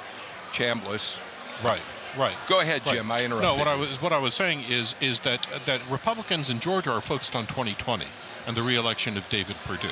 [0.52, 1.18] Chambliss.
[1.62, 1.82] Right.
[2.16, 2.34] Right.
[2.48, 3.10] Go ahead, Jim.
[3.10, 3.22] Right.
[3.22, 3.50] I interrupted.
[3.50, 6.92] No, what I was what I was saying is is that that Republicans in Georgia
[6.92, 8.06] are focused on 2020
[8.46, 9.88] and the reelection of David Perdue,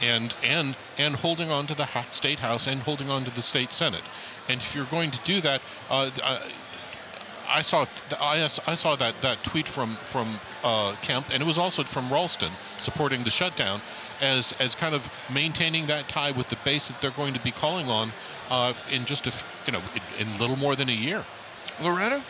[0.00, 3.72] and and and holding on to the state house and holding on to the state
[3.72, 4.02] senate.
[4.48, 6.10] And if you're going to do that, uh,
[7.48, 7.86] I saw
[8.18, 12.10] I, I saw that, that tweet from from uh, Kemp, and it was also from
[12.10, 13.82] Ralston supporting the shutdown,
[14.20, 17.50] as as kind of maintaining that tie with the base that they're going to be
[17.50, 18.12] calling on
[18.50, 19.32] uh, in just a
[19.66, 19.82] you know
[20.18, 21.24] in, in little more than a year.
[21.80, 22.22] Loretta.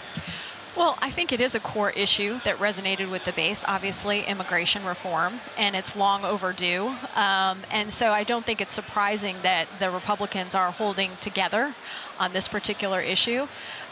[0.75, 4.83] Well, I think it is a core issue that resonated with the base, obviously, immigration
[4.87, 6.95] reform, and it's long overdue.
[7.15, 11.75] Um, and so I don't think it's surprising that the Republicans are holding together
[12.19, 13.43] on this particular issue.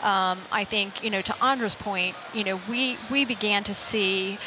[0.03, 4.39] Um, I think, you know, to Andra's point, you know, we, we began to see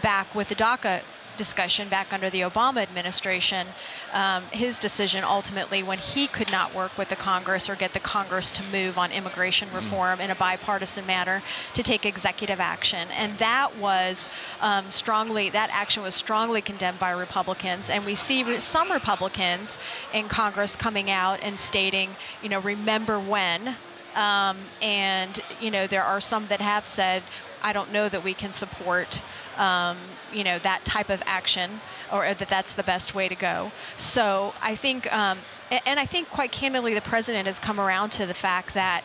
[0.00, 1.02] back with the DACA
[1.40, 3.66] discussion back under the Obama administration,
[4.12, 8.04] um, his decision ultimately when he could not work with the Congress or get the
[8.16, 9.76] Congress to move on immigration mm.
[9.80, 10.24] reform mm.
[10.24, 13.08] in a bipartisan manner to take executive action.
[13.22, 14.28] And that was
[14.60, 17.88] um, strongly, that action was strongly condemned by Republicans.
[17.88, 19.78] And we see some Republicans
[20.12, 22.10] in Congress coming out and stating,
[22.42, 23.76] you know, remember when.
[24.14, 27.22] Um, and, you know, there are some that have said,
[27.62, 29.20] I don't know that we can support
[29.56, 29.96] um,
[30.32, 31.80] you know that type of action
[32.12, 35.38] or that that's the best way to go so i think um,
[35.86, 39.04] and i think quite candidly the president has come around to the fact that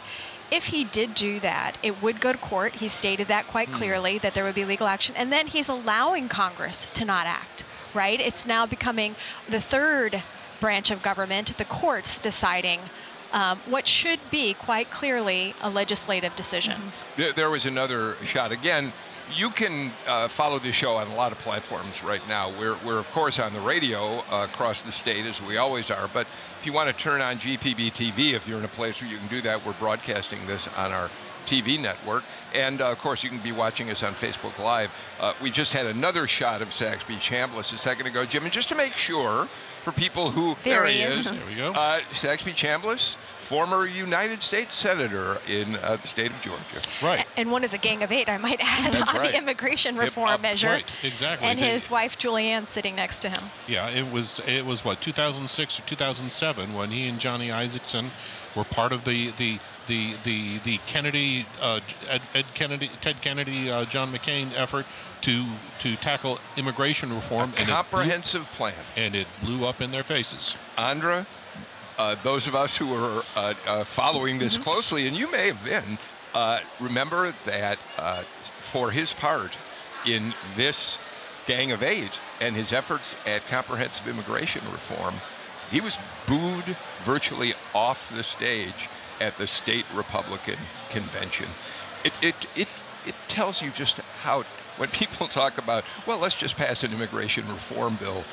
[0.52, 2.76] if he did do that, it would go to court.
[2.76, 3.76] He stated that quite hmm.
[3.76, 5.16] clearly that there would be legal action.
[5.16, 7.64] And then he's allowing Congress to not act,
[7.96, 8.20] right?
[8.20, 9.16] It's now becoming
[9.50, 10.22] the third
[10.60, 12.80] branch of government, the courts deciding
[13.34, 16.74] um, what should be quite clearly a legislative decision.
[16.74, 17.22] Mm-hmm.
[17.22, 18.94] There, there was another shot again
[19.34, 22.52] you can uh, follow the show on a lot of platforms right now.
[22.60, 26.10] We're, we're of course, on the radio uh, across the state, as we always are.
[26.14, 26.28] But
[26.60, 29.18] if you want to turn on GPB TV, if you're in a place where you
[29.18, 31.10] can do that, we're broadcasting this on our
[31.46, 32.24] TV network.
[32.54, 34.92] And uh, of course, you can be watching us on Facebook Live.
[35.20, 38.44] Uh, we just had another shot of Saxby Chambliss a second ago, Jim.
[38.44, 39.48] And just to make sure
[39.86, 40.58] for people who.
[40.64, 41.20] There, there he is.
[41.20, 41.32] is.
[41.32, 41.72] There we go.
[41.72, 46.82] Uh, Saxby Chambliss former United States Senator in uh, the state of Georgia.
[47.02, 47.26] Right.
[47.38, 49.32] And one of the Gang of Eight, I might add, That's on right.
[49.32, 50.68] the immigration reform yep, uh, measure.
[50.68, 51.48] Right, exactly.
[51.48, 53.44] And they, his wife Julianne sitting next to him.
[53.68, 58.10] Yeah, it was it was what 2006 or 2007 when he and Johnny Isakson
[58.56, 63.70] were part of the the the the the Kennedy uh, Ed, Ed, Kennedy Ted Kennedy
[63.70, 64.86] uh, John McCain effort
[65.22, 65.46] to
[65.80, 70.04] to tackle immigration reform a and comprehensive blew, plan and it blew up in their
[70.04, 70.56] faces.
[70.78, 71.26] Andra,
[71.98, 74.64] uh, those of us who are uh, uh, following this mm-hmm.
[74.64, 75.98] closely, and you may have been,
[76.34, 78.24] uh, remember that uh,
[78.60, 79.58] for his part
[80.06, 80.98] in this
[81.48, 85.16] Gang of Eight and his efforts at comprehensive immigration reform,
[85.72, 88.90] he was booed virtually off the stage
[89.20, 90.58] at the state Republican
[90.90, 91.48] convention.
[92.04, 92.68] It, it, it,
[93.06, 94.44] it tells you just how,
[94.78, 98.24] when people talk about, well, let's just pass an immigration reform bill,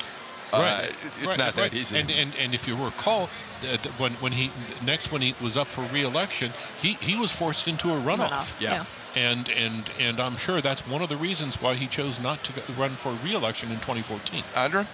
[0.53, 0.83] right.
[0.83, 1.37] Uh, it's right.
[1.37, 1.73] not that right.
[1.73, 1.97] easy.
[1.97, 3.29] And, and and if you recall,
[3.67, 4.51] uh, when when he
[4.85, 8.29] next when he was up for re-election, he he was forced into a runoff.
[8.29, 8.61] runoff.
[8.61, 8.73] Yeah.
[8.73, 8.85] yeah.
[9.15, 12.53] And and and I'm sure that's one of the reasons why he chose not to
[12.73, 14.43] run for re-election in 2014.
[14.55, 14.87] Andra.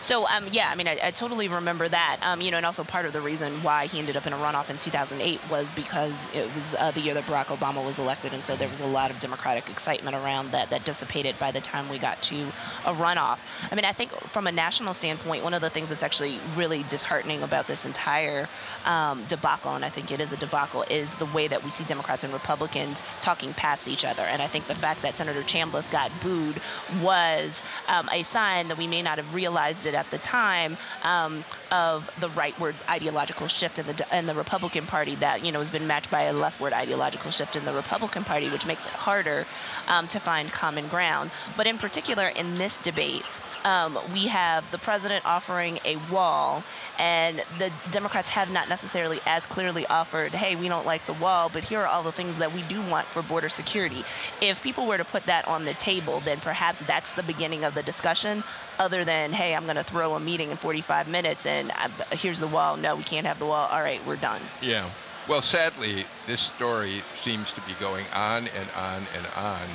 [0.00, 2.18] So um, yeah, I mean, I, I totally remember that.
[2.22, 4.36] Um, you know, and also part of the reason why he ended up in a
[4.36, 8.32] runoff in 2008 was because it was uh, the year that Barack Obama was elected,
[8.34, 11.60] and so there was a lot of Democratic excitement around that that dissipated by the
[11.60, 12.46] time we got to
[12.84, 13.40] a runoff.
[13.70, 16.84] I mean, I think from a national standpoint, one of the things that's actually really
[16.84, 18.48] disheartening about this entire
[18.84, 21.84] um, debacle, and I think it is a debacle, is the way that we see
[21.84, 24.22] Democrats and Republicans talking past each other.
[24.22, 26.60] And I think the fact that Senator Chambliss got booed
[27.02, 32.08] was um, a sign that we may not have realized at the time um, of
[32.20, 35.86] the rightward ideological shift in the in the Republican Party that you know has been
[35.86, 39.44] matched by a leftward ideological shift in the Republican Party, which makes it harder
[39.88, 41.30] um, to find common ground.
[41.56, 43.24] But in particular, in this debate,
[43.64, 46.62] um, we have the president offering a wall,
[46.98, 51.48] and the Democrats have not necessarily as clearly offered, hey, we don't like the wall,
[51.50, 54.04] but here are all the things that we do want for border security.
[54.42, 57.74] If people were to put that on the table, then perhaps that's the beginning of
[57.74, 58.44] the discussion,
[58.78, 62.16] other than, hey, I'm going to throw a meeting in 45 minutes and I, uh,
[62.16, 62.76] here's the wall.
[62.76, 63.68] No, we can't have the wall.
[63.70, 64.42] All right, we're done.
[64.60, 64.90] Yeah.
[65.28, 69.68] Well, sadly, this story seems to be going on and on and on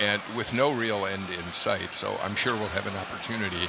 [0.00, 1.94] and with no real end in sight.
[1.94, 3.68] So I'm sure we'll have an opportunity,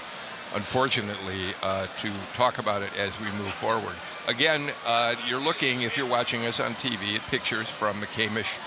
[0.56, 3.96] unfortunately, uh, to talk about it as we move forward.
[4.28, 8.58] Again, uh, you're looking, if you're watching us on TV, at pictures from McCamish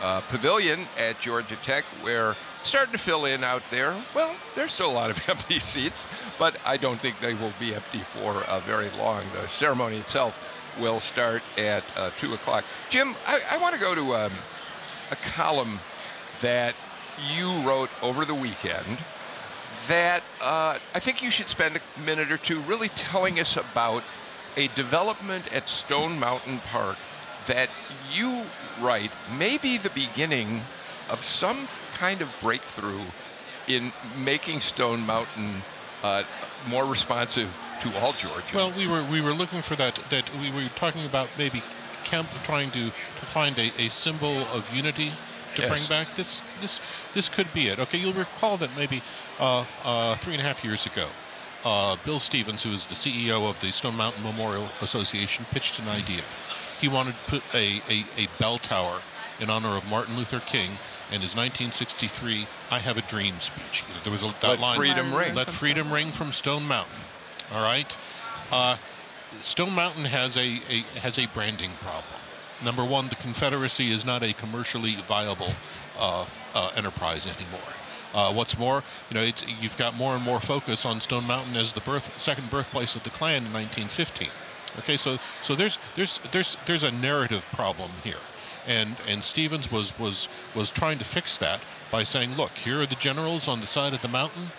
[0.00, 3.96] uh, Pavilion at Georgia Tech, where starting to fill in out there.
[4.14, 6.06] Well, there's still a lot of empty seats,
[6.38, 9.24] but I don't think they will be empty for uh, very long.
[9.34, 10.38] The ceremony itself
[10.78, 12.64] will start at uh, 2 o'clock.
[12.90, 14.32] Jim, I, I want to go to um,
[15.10, 15.80] a column
[16.40, 16.74] that
[17.36, 18.98] you wrote over the weekend
[19.86, 24.02] that uh, I think you should spend a minute or two really telling us about
[24.56, 26.96] a development at Stone Mountain Park
[27.46, 27.70] that
[28.12, 28.44] you
[28.80, 30.62] write may be the beginning
[31.08, 33.02] of some kind of breakthrough
[33.66, 35.62] in making Stone Mountain
[36.02, 36.22] uh,
[36.68, 38.54] more responsive to all Georgians.
[38.54, 41.62] Well, we were we were looking for that that we were talking about maybe
[42.04, 45.12] camp trying to, to find a, a symbol of unity
[45.58, 45.70] to yes.
[45.70, 46.14] bring back.
[46.14, 46.80] This this
[47.14, 47.78] this could be it.
[47.78, 49.02] Okay, you'll recall that maybe
[49.38, 51.08] uh, uh, three and a half years ago,
[51.64, 55.88] uh, Bill Stevens, who is the CEO of the Stone Mountain Memorial Association, pitched an
[55.88, 56.22] idea.
[56.80, 59.00] He wanted to put a, a, a bell tower
[59.40, 60.70] in honor of Martin Luther King
[61.10, 63.84] and his 1963 "I Have a Dream" speech.
[64.04, 64.76] There was a, that Let line.
[64.76, 65.34] freedom ring.
[65.34, 67.00] Let freedom ring from Stone Mountain.
[67.52, 67.96] All right.
[68.52, 68.76] Uh,
[69.40, 72.17] Stone Mountain has a, a has a branding problem
[72.64, 75.52] number one, the Confederacy is not a commercially viable
[75.98, 77.60] uh, uh, enterprise anymore.
[78.14, 81.72] Uh, what's more, you know, you've got more and more focus on Stone Mountain as
[81.72, 84.28] the birth, second birthplace of the Klan in 1915.
[84.78, 88.20] Okay, so so there's there's there's there's a narrative problem here,
[88.66, 92.86] and and Stevens was was was trying to fix that by saying, look, here are
[92.86, 94.50] the generals on the side of the mountain.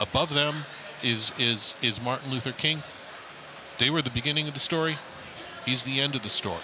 [0.00, 0.64] Above them
[1.02, 2.82] is is is Martin Luther King.
[3.78, 4.98] They were the beginning of the story.
[5.66, 6.62] He's the end of the story.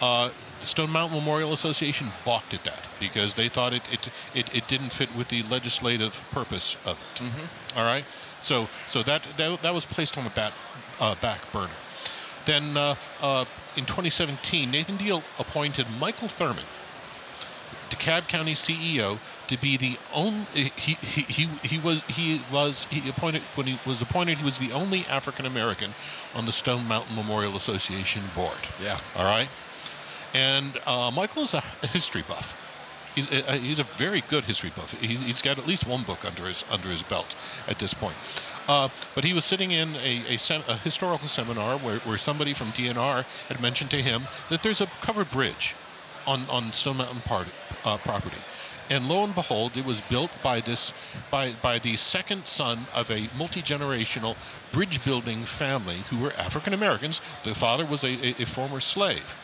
[0.00, 0.30] Uh,
[0.60, 4.68] the Stone Mountain Memorial Association balked at that because they thought it it, it, it
[4.68, 7.22] didn't fit with the legislative purpose of it.
[7.22, 7.78] Mm-hmm.
[7.78, 8.04] All right,
[8.40, 10.52] so so that that, that was placed on the back
[11.00, 11.70] uh, back burner.
[12.44, 13.44] Then uh, uh,
[13.76, 16.64] in 2017, Nathan Deal appointed Michael Thurmond,
[17.90, 23.08] DeKalb County CEO, to be the only he, he, he, he was he was he
[23.08, 25.94] appointed when he was appointed he was the only African American
[26.34, 28.68] on the Stone Mountain Memorial Association board.
[28.82, 29.00] Yeah.
[29.16, 29.48] All right.
[30.34, 32.56] And uh, Michael is a history buff.
[33.14, 34.92] He's a, he's a very good history buff.
[35.00, 37.34] He's, he's got at least one book under his under his belt
[37.66, 38.14] at this point.
[38.68, 42.52] Uh, but he was sitting in a, a, sem- a, historical seminar where, where somebody
[42.52, 45.74] from DNR had mentioned to him that there's a covered bridge
[46.26, 47.46] on, on Stone Mountain part,
[47.86, 48.36] uh, property.
[48.90, 50.92] And lo and behold, it was built by this
[51.30, 54.36] by by the second son of a multi-generational
[54.72, 57.20] bridge building family who were African Americans.
[57.42, 59.34] The father was a, a, a former slave.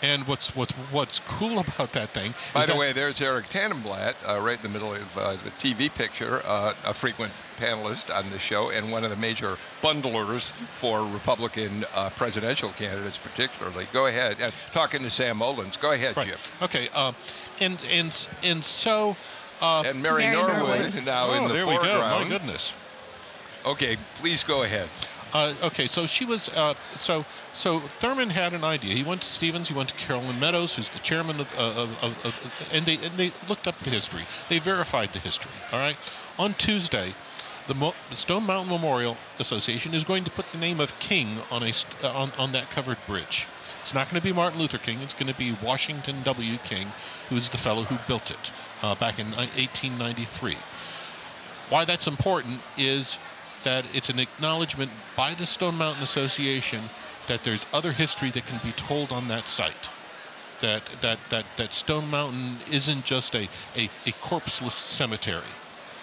[0.00, 2.34] And what's what's what's cool about that thing?
[2.54, 5.92] By the way, there's Eric Tanenblatt, uh, right in the middle of uh, the TV
[5.92, 11.04] picture, uh, a frequent panelist on the show and one of the major bundlers for
[11.04, 13.88] Republican uh, presidential candidates, particularly.
[13.92, 15.76] Go ahead, uh, talking to Sam Mullins.
[15.76, 16.28] Go ahead, right.
[16.28, 16.38] Jim.
[16.62, 17.12] Okay, uh,
[17.60, 19.16] and and and so.
[19.60, 22.22] and Mary, Mary Norwood, Norwood, now oh, in the there foreground.
[22.22, 22.24] we go.
[22.24, 22.72] My goodness.
[23.66, 24.88] Okay, please go ahead.
[25.32, 27.24] Uh, okay, so she was uh, so
[27.58, 28.94] so Thurmond had an idea.
[28.94, 29.66] He went to Stevens.
[29.66, 33.16] He went to Carolyn Meadows, who's the chairman of, of, of, of, and they and
[33.16, 34.22] they looked up the history.
[34.48, 35.50] They verified the history.
[35.72, 35.96] All right.
[36.38, 37.14] On Tuesday,
[37.66, 41.64] the, Mo- Stone Mountain Memorial Association is going to put the name of King on
[41.64, 43.48] a st- uh, on on that covered bridge.
[43.80, 45.00] It's not going to be Martin Luther King.
[45.00, 46.58] It's going to be Washington W.
[46.58, 46.92] King,
[47.28, 50.56] who's the fellow who built it uh, back in 1893.
[51.70, 53.18] Why that's important is
[53.64, 56.84] that it's an acknowledgement by the Stone Mountain Association
[57.28, 59.88] that there's other history that can be told on that site.
[60.60, 65.52] That that that that Stone Mountain isn't just a, a, a corpseless cemetery.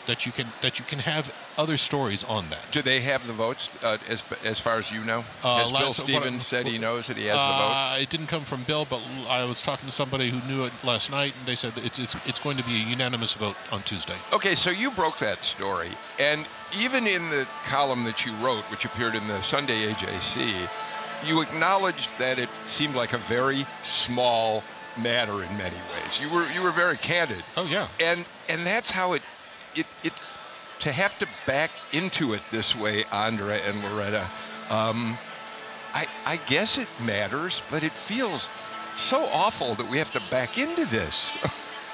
[0.05, 2.61] That you can that you can have other stories on that.
[2.71, 5.26] Do they have the votes uh, as as far as you know?
[5.43, 7.76] Uh, Has Bill Stevens said he knows that he has the votes?
[7.76, 10.71] Uh, it didn't come from Bill, but I was talking to somebody who knew it
[10.84, 13.82] last night, and they said it's it's it's going to be a unanimous vote on
[13.84, 14.15] Tuesday.
[14.32, 16.45] Okay, so you broke that story, and
[16.80, 20.69] even in the column that you wrote, which appeared in the Sunday AJC,
[21.26, 24.63] you acknowledged that it seemed like a very small
[24.97, 26.20] matter in many ways.
[26.20, 27.88] You were you were very candid, Oh yeah.
[27.99, 29.22] and and that's how it
[29.76, 30.13] it it
[30.80, 34.30] to have to back into it this way, Andra and Loretta.
[34.70, 35.18] Um,
[35.93, 38.49] I I guess it matters, but it feels
[38.97, 41.36] so awful that we have to back into this.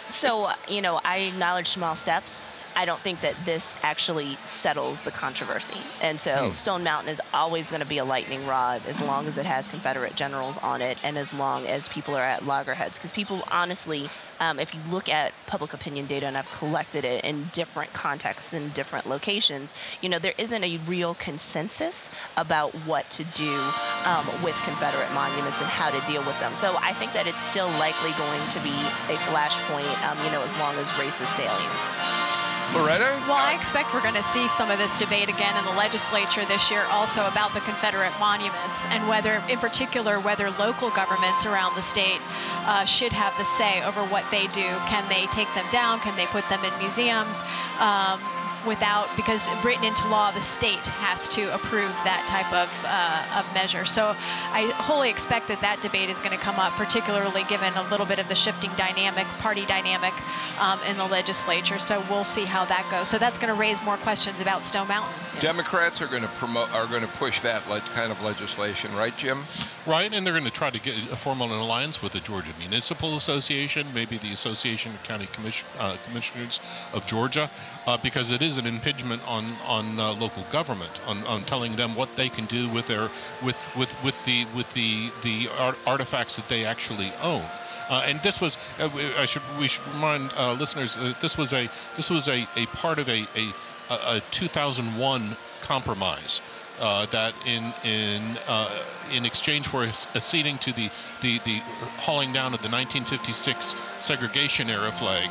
[0.08, 2.46] So, you know, I acknowledge small steps.
[2.76, 5.78] I don't think that this actually settles the controversy.
[6.02, 9.38] And so Stone Mountain is always going to be a lightning rod as long as
[9.38, 12.98] it has Confederate generals on it and as long as people are at loggerheads.
[12.98, 14.10] Because people, honestly,
[14.40, 18.54] um, if you look at public opinion data, and I've collected it in different contexts
[18.54, 23.54] and different locations, you know, there isn't a real consensus about what to do
[24.06, 26.54] um, with Confederate monuments and how to deal with them.
[26.54, 28.74] So I think that it's still likely going to be
[29.14, 32.31] a flashpoint, um, you know, as long as race is salient.
[32.74, 33.12] Loretta?
[33.28, 36.46] Well, I expect we're going to see some of this debate again in the legislature
[36.46, 41.76] this year, also about the Confederate monuments and whether, in particular, whether local governments around
[41.76, 42.22] the state
[42.64, 44.68] uh, should have the say over what they do.
[44.88, 46.00] Can they take them down?
[46.00, 47.42] Can they put them in museums?
[47.80, 48.24] Um,
[48.66, 53.54] without because written into law the state has to approve that type of, uh, of
[53.54, 53.86] measure.
[53.86, 54.16] So
[54.52, 58.06] i wholly expect that that debate is going to come up particularly given a little
[58.06, 60.14] bit of the shifting dynamic party dynamic
[60.60, 61.80] um, in the legislature.
[61.80, 63.10] So we'll see how that goes.
[63.10, 65.14] So that's going to raise more questions about stone mountain.
[65.40, 69.16] Democrats are going to promote, are going to push that le- kind of legislation, right,
[69.18, 69.44] Jim?
[69.86, 73.18] Right, and they're going to try to get a formal alliance with the Georgia Municipal
[73.18, 76.60] Association, maybe the Association of County Commission, uh, Commissioners
[76.94, 77.50] of Georgia,
[77.88, 81.96] uh, because it is an impingement on on uh, local government, on, on telling them
[81.96, 83.10] what they can do with their
[83.44, 87.46] with with with the with the the art- artifacts that they actually own.
[87.90, 91.38] Uh, and this was, uh, we- I should, we should remind uh, listeners that this
[91.38, 93.54] was a, this was a, a part of a, a,
[93.90, 96.42] a a 2001 compromise
[96.80, 100.90] uh, that in in uh, in exchange for a, a to the,
[101.22, 101.60] the the
[102.00, 105.30] hauling down of the 1956 segregation era flag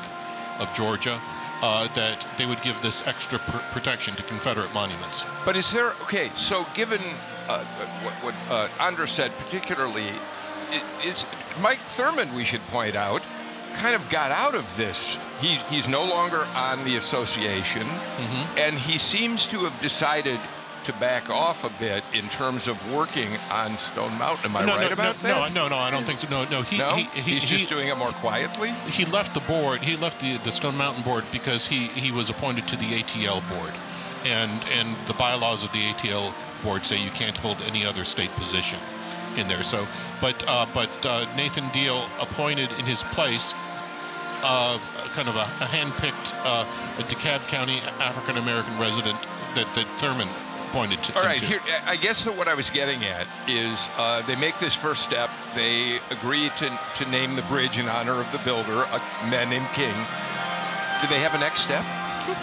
[0.59, 1.21] of Georgia,
[1.63, 5.25] uh, that they would give this extra pr- protection to Confederate monuments.
[5.45, 6.31] But is there okay?
[6.35, 7.01] So, given
[7.49, 7.65] uh,
[8.03, 10.09] what, what uh, Andra said, particularly,
[10.71, 11.27] it, it's
[11.61, 12.35] Mike Thurmond.
[12.35, 13.23] We should point out,
[13.75, 15.19] kind of got out of this.
[15.41, 17.87] He, he's no longer on the association,
[18.57, 20.41] and he seems to have decided
[20.85, 24.51] to back off a bit in terms of working on Stone Mountain.
[24.51, 25.53] Am I no, right no, about no, that?
[25.53, 26.29] no, no, no, I don't think so.
[26.29, 26.95] No, no, he, No?
[26.95, 28.71] he, he he's just he- doing it more quietly.
[28.87, 29.83] he left the board.
[29.83, 33.47] He left the, the Stone Mountain board because he, he was appointed to the ATL
[33.49, 33.73] board,
[34.25, 38.31] and and the bylaws of the ATL board say you can't hold any other state
[38.37, 38.79] position
[39.37, 39.63] in there.
[39.63, 39.87] So,
[40.21, 43.55] but uh, but uh, Nathan Deal appointed in his place.
[44.43, 44.79] Uh,
[45.13, 46.65] kind of a, a hand-picked uh,
[46.99, 49.19] a DeKalb County African American resident
[49.55, 50.31] that, that Thurmond
[50.73, 51.17] to.
[51.17, 51.47] All right, into.
[51.47, 55.03] here, I guess that what I was getting at is uh, they make this first
[55.03, 55.31] step.
[55.55, 59.69] They agree to, to name the bridge in honor of the builder, a man named
[59.75, 59.95] King.
[61.01, 61.85] Do they have a next step?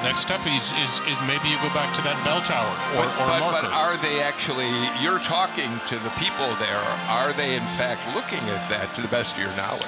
[0.03, 3.13] Next step is, is is maybe you go back to that bell tower or, but,
[3.21, 3.67] or but, marker.
[3.67, 4.67] but are they actually,
[5.01, 9.07] you're talking to the people there, are they in fact looking at that to the
[9.07, 9.86] best of your knowledge?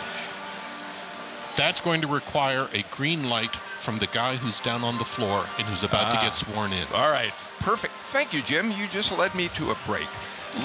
[1.58, 5.46] That's going to require a green light from the guy who's down on the floor
[5.58, 6.22] and who's about to Ah.
[6.24, 6.86] get sworn in.
[6.94, 7.94] All right, perfect.
[8.04, 8.72] Thank you, Jim.
[8.72, 10.08] You just led me to a break.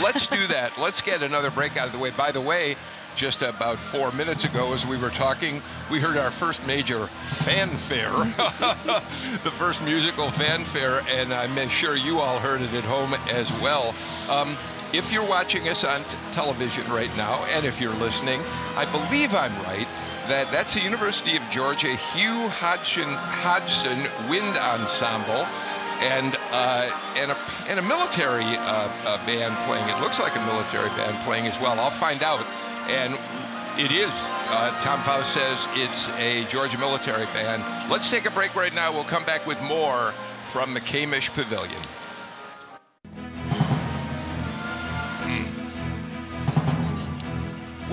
[0.01, 0.77] Let's do that.
[0.79, 2.11] Let's get another break out of the way.
[2.11, 2.77] By the way,
[3.15, 8.11] just about four minutes ago, as we were talking, we heard our first major fanfare,
[9.45, 13.95] the first musical fanfare, and I'm sure you all heard it at home as well.
[14.29, 14.57] Um,
[14.93, 18.41] if you're watching us on t- television right now, and if you're listening,
[18.77, 19.89] I believe I'm right
[20.29, 25.47] that that's the University of Georgia Hugh Hodgson, Hodgson Wind Ensemble
[26.01, 27.37] and uh, and a
[27.69, 29.89] and a military uh, uh, band playing.
[29.89, 31.79] It looks like a military band playing as well.
[31.79, 32.45] I'll find out.
[32.89, 33.15] And
[33.79, 34.13] it is.
[34.51, 37.91] Uh, Tom Faust says it's a Georgia military band.
[37.91, 38.93] Let's take a break right now.
[38.93, 40.13] We'll come back with more
[40.51, 41.81] from McCamish Pavilion.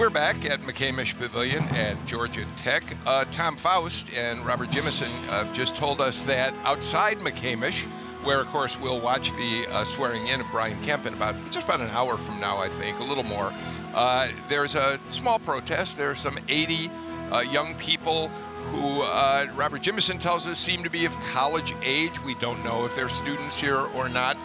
[0.01, 2.81] We're back at McCamish Pavilion at Georgia Tech.
[3.05, 7.83] Uh, Tom Faust and Robert Jimison uh, just told us that outside McCamish,
[8.23, 11.65] where, of course, we'll watch the uh, swearing in of Brian Kemp in about just
[11.65, 13.53] about an hour from now, I think, a little more.
[13.93, 15.99] Uh, there's a small protest.
[15.99, 16.89] There are some 80
[17.31, 18.29] uh, young people
[18.71, 22.19] who uh, Robert Jimison tells us seem to be of college age.
[22.23, 24.35] We don't know if they're students here or not,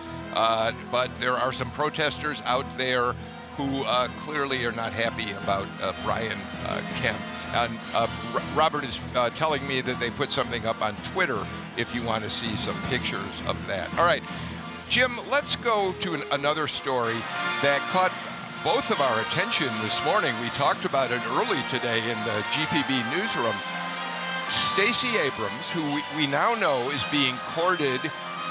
[0.93, 3.15] but there are some protesters out there
[3.57, 7.19] who uh, clearly are not happy about uh, Brian uh, Kemp.
[7.55, 8.07] And uh,
[8.55, 8.99] Robert is
[9.35, 11.47] telling me that they put something up on Twitter
[11.77, 13.89] if you want to see some pictures of that.
[13.99, 14.23] All right,
[14.89, 17.17] Jim, let's go to an, another story
[17.63, 18.13] that caught
[18.63, 20.35] both of our attention this morning.
[20.41, 23.55] We talked about it early today in the GPB newsroom.
[24.51, 28.01] Stacey Abrams, who we, we now know is being courted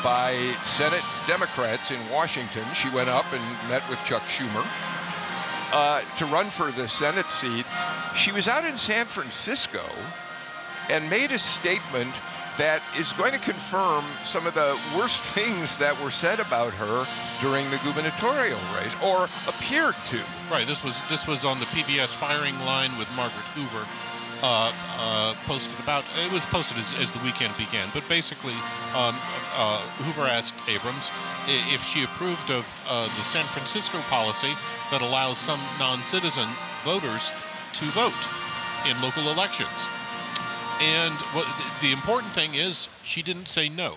[0.03, 2.63] by Senate Democrats in Washington.
[2.73, 4.65] She went up and met with Chuck Schumer
[5.75, 7.65] uh, to run for the Senate seat.
[8.15, 9.83] She was out in San Francisco
[10.89, 12.15] and made a statement
[12.57, 17.05] that is going to confirm some of the worst things that were said about her
[17.41, 20.21] during the gubernatorial race, or appeared to.
[20.49, 20.65] Right.
[20.65, 23.85] This was this was on the PBS firing line with Margaret Hoover
[24.41, 26.05] uh, uh, posted about.
[26.25, 28.55] It was posted as, as the weekend began, but basically,
[28.95, 29.15] um,
[29.53, 31.11] uh, Hoover asked Abrams
[31.47, 34.53] if she approved of uh, the San Francisco policy
[34.89, 36.47] that allows some non-citizen
[36.85, 37.31] voters
[37.73, 38.13] to vote
[38.87, 39.87] in local elections.
[40.79, 43.95] And what the, the important thing is, she didn't say no.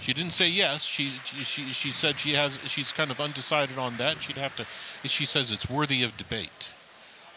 [0.00, 0.84] She didn't say yes.
[0.84, 1.12] She,
[1.44, 4.22] she she said she has she's kind of undecided on that.
[4.22, 4.66] She'd have to.
[5.04, 6.72] She says it's worthy of debate.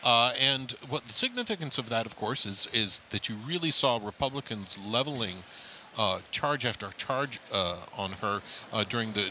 [0.04, 4.00] Uh, and what the significance of that, of course, is is that you really saw
[4.02, 5.44] Republicans leveling
[5.98, 8.41] uh, charge after charge uh, on her
[8.72, 9.30] uh, during the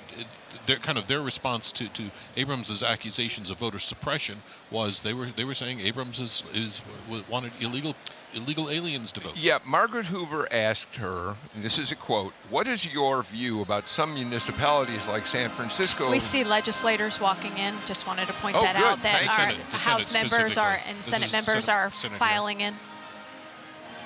[0.67, 5.27] their kind of their response to, to Abrams's accusations of voter suppression was they were
[5.37, 6.83] they were saying Abrams is, is
[7.29, 7.95] wanted illegal
[8.35, 9.37] illegal aliens to vote.
[9.37, 14.15] Yeah, Margaret Hoover asked her, this is a quote, what is your view about some
[14.15, 16.11] municipalities like San Francisco?
[16.11, 17.75] We see legislators walking in.
[17.87, 18.85] Just wanted to point oh, that good.
[18.85, 22.19] out that our Senate, House Senate members are and this Senate members Senate, are Senate
[22.19, 22.75] filing in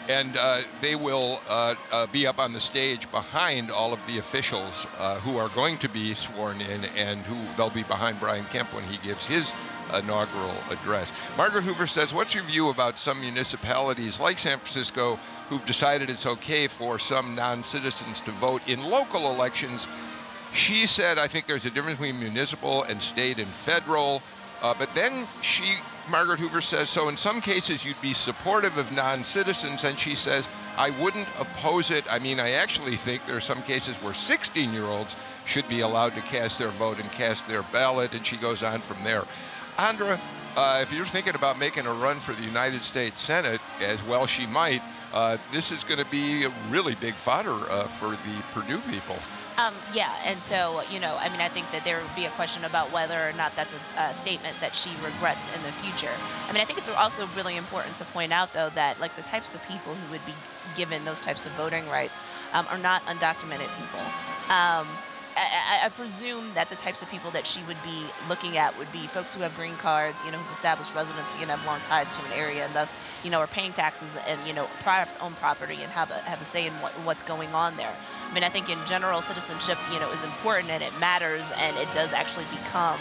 [0.09, 4.19] and uh, they will uh, uh, be up on the stage behind all of the
[4.19, 8.45] officials uh, who are going to be sworn in, and who they'll be behind Brian
[8.47, 9.53] Kemp when he gives his
[9.95, 11.13] inaugural address.
[11.37, 16.27] Margaret Hoover says, "What's your view about some municipalities like San Francisco who've decided it's
[16.27, 19.87] okay for some non-citizens to vote in local elections?"
[20.53, 24.23] She said, "I think there's a difference between municipal and state and federal."
[24.63, 25.77] Uh, but then she
[26.09, 30.15] Margaret Hoover says, so in some cases you'd be supportive of non citizens, and she
[30.15, 30.47] says,
[30.77, 32.05] I wouldn't oppose it.
[32.11, 35.81] I mean, I actually think there are some cases where 16 year olds should be
[35.81, 39.25] allowed to cast their vote and cast their ballot, and she goes on from there.
[39.79, 40.21] Andra,
[40.57, 44.27] uh, if you're thinking about making a run for the United States Senate, as well
[44.27, 44.83] she might,
[45.13, 49.17] uh, this is going to be a really big fodder uh, for the Perdue people.
[49.59, 52.31] Um, yeah, and so, you know, I mean, I think that there would be a
[52.31, 56.13] question about whether or not that's a, a, statement that she regrets in the future.
[56.47, 59.23] I mean, I think it's also really important to point out, though, that like the
[59.23, 60.35] types of people who would be
[60.75, 62.21] given those types of voting rights
[62.53, 64.01] um, are not undocumented people.
[64.51, 64.87] Um,
[65.37, 68.91] I, I, presume that the types of people that she would be looking at would
[68.91, 72.17] be folks who have green cards, you know, who've established residency and have long ties
[72.17, 75.35] to an area, and thus, you know, are paying taxes and you know, perhaps own
[75.35, 77.95] property and have a have a say in what, what's going on there.
[78.29, 81.77] I mean, I think in general, citizenship, you know, is important and it matters, and
[81.77, 82.99] it does actually become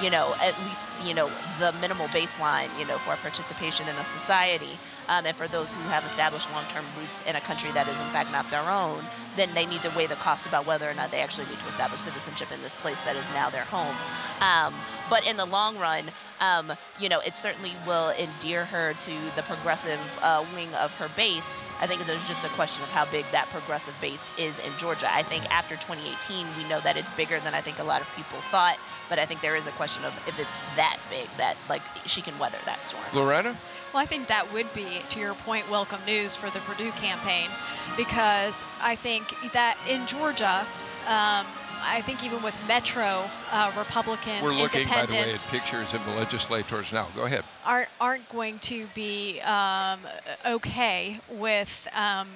[0.00, 4.04] you know, at least, you know, the minimal baseline, you know, for participation in a
[4.04, 4.78] society.
[5.08, 8.12] Um, and for those who have established long-term roots in a country that is in
[8.12, 9.04] fact not their own,
[9.36, 11.68] then they need to weigh the cost about whether or not they actually need to
[11.68, 13.94] establish citizenship in this place that is now their home.
[14.40, 14.74] Um,
[15.08, 16.04] but in the long run,
[16.40, 21.10] um, you know, it certainly will endear her to the progressive uh, wing of her
[21.16, 21.60] base.
[21.80, 25.12] I think there's just a question of how big that progressive base is in Georgia.
[25.12, 28.08] I think after 2018, we know that it's bigger than I think a lot of
[28.14, 28.78] people thought,
[29.08, 32.22] but I think there is a question of if it's that big that like she
[32.22, 33.04] can weather that storm.
[33.12, 33.56] Loretta?
[33.92, 37.48] Well, I think that would be, to your point, welcome news for the Perdue campaign
[37.96, 40.66] because I think that in Georgia,
[41.06, 41.46] um,
[41.80, 46.04] I think even with Metro uh, Republicans, we're looking, by the way, at pictures of
[46.04, 47.08] the legislators now.
[47.16, 47.44] Go ahead.
[47.64, 50.00] Aren't aren't going to be um,
[50.44, 52.28] okay with um,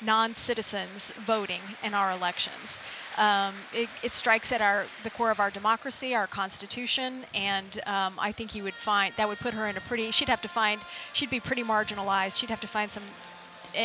[0.00, 2.80] non-citizens voting in our elections.
[3.16, 8.14] Um, it, it, strikes at our the core of our democracy, our constitution, and um,
[8.18, 10.10] I think you would find that would put her in a pretty.
[10.10, 10.82] She'd have to find.
[11.14, 12.36] She'd be pretty marginalized.
[12.36, 13.04] She'd have to find some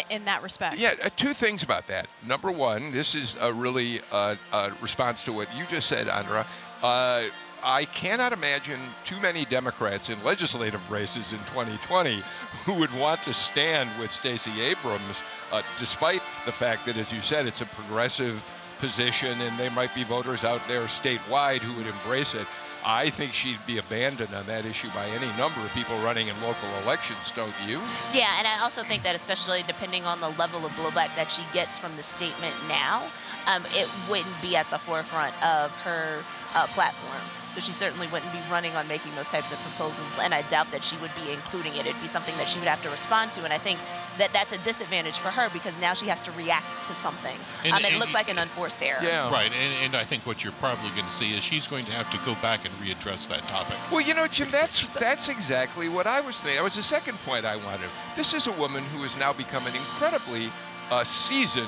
[0.09, 0.77] in that respect.
[0.77, 2.07] Yeah, uh, two things about that.
[2.25, 6.45] Number one, this is a really uh, uh, response to what you just said, Andra.
[6.81, 7.25] Uh,
[7.63, 12.23] I cannot imagine too many Democrats in legislative races in 2020
[12.65, 17.21] who would want to stand with Stacey Abrams, uh, despite the fact that, as you
[17.21, 18.41] said, it's a progressive
[18.79, 22.47] position, and there might be voters out there statewide who would embrace it.
[22.83, 26.41] I think she'd be abandoned on that issue by any number of people running in
[26.41, 27.79] local elections, don't you?
[28.11, 31.43] Yeah, and I also think that especially depending on the level of blowback that she
[31.53, 33.11] gets from the statement now,
[33.45, 36.23] um, it wouldn't be at the forefront of her
[36.55, 37.21] uh, platform.
[37.51, 40.71] So she certainly wouldn't be running on making those types of proposals, and I doubt
[40.71, 41.85] that she would be including it.
[41.85, 43.77] It'd be something that she would have to respond to, and I think
[44.17, 47.37] that that's a disadvantage for her because now she has to react to something.
[47.65, 49.03] And- um, and it looks like an unforced error.
[49.03, 49.29] Yeah.
[49.29, 51.91] Right, and, and I think what you're probably going to see is she's going to
[51.91, 53.75] have to go back and readdress that topic.
[53.91, 56.55] Well, you know, Jim, that's that's exactly what I was thinking.
[56.57, 57.89] That was the second point I wanted.
[58.15, 60.51] This is a woman who has now become an incredibly
[60.89, 61.67] uh, seasoned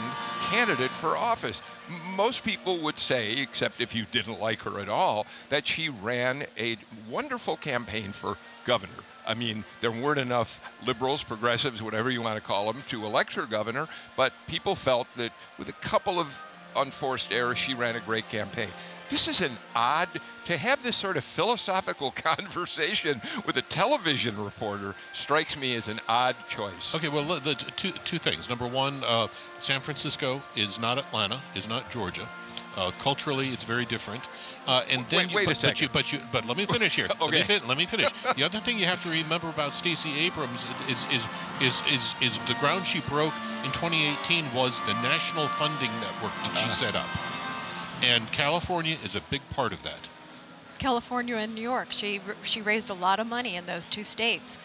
[0.49, 1.61] candidate for office.
[1.89, 6.45] Most people would say, except if you didn't like her at all, that she ran
[6.57, 6.77] a
[7.09, 8.93] wonderful campaign for governor.
[9.25, 13.33] I mean, there weren't enough liberals, progressives, whatever you want to call them, to elect
[13.35, 16.41] her governor, but people felt that with a couple of
[16.75, 18.69] unforced errors, she ran a great campaign.
[19.09, 20.09] This is an odd
[20.45, 25.99] to have this sort of philosophical conversation with a television reporter strikes me as an
[26.07, 26.93] odd choice.
[26.95, 28.49] Okay, well, the, two two things.
[28.49, 29.27] Number one, uh,
[29.59, 32.27] San Francisco is not Atlanta, is not Georgia.
[32.75, 34.23] Uh, culturally, it's very different.
[34.65, 36.65] Uh, and then, Wait- you, wait a but, but you, but you, but let me
[36.65, 37.07] finish here.
[37.09, 37.43] let, me Okay.
[37.43, 38.09] fin- let me finish.
[38.35, 41.27] the other thing you have to remember about Stacey Abrams is is
[41.61, 43.33] is is is the ground she broke
[43.63, 46.67] in 2018 was the national funding network that Uh-huh.
[46.67, 47.05] she set up,
[48.03, 50.09] and California is a big part of that.
[50.77, 51.87] California and New York.
[51.91, 54.57] She she raised a lot of money in those two states,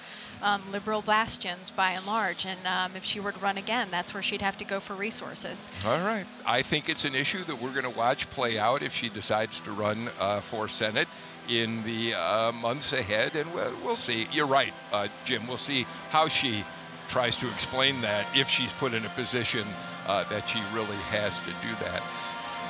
[0.42, 2.44] um, liberal bastions by and large.
[2.44, 4.94] And um, if she were to run again, that's where she'd have to go for
[4.94, 5.68] resources.
[5.84, 6.26] All right.
[6.44, 9.60] I think it's an issue that we're going to watch play out if she decides
[9.60, 11.08] to run uh, for Senate
[11.48, 14.26] in the uh, months ahead, and we'll, we'll see.
[14.32, 15.46] You're right, uh, Jim.
[15.46, 16.64] We'll see how she
[17.08, 19.66] tries to explain that if she's put in a position
[20.06, 22.02] uh, that she really has to do that.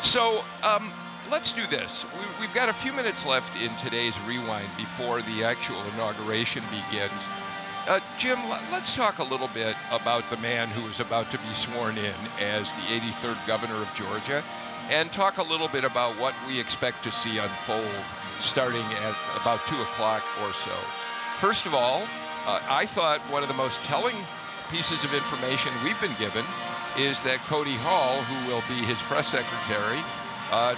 [0.02, 0.92] So um,
[1.30, 2.06] let's do this.
[2.14, 7.20] We, we've got a few minutes left in today's rewind before the actual inauguration begins.
[7.88, 8.38] Uh, Jim,
[8.70, 12.14] let's talk a little bit about the man who is about to be sworn in
[12.38, 14.44] as the 83rd governor of Georgia
[14.90, 17.88] and talk a little bit about what we expect to see unfold
[18.40, 20.76] starting at about 2 o'clock or so.
[21.38, 22.02] First of all,
[22.46, 24.16] uh, I thought one of the most telling
[24.70, 26.44] pieces of information we've been given
[26.98, 30.02] is that Cody Hall, who will be his press secretary,
[30.50, 30.74] uh,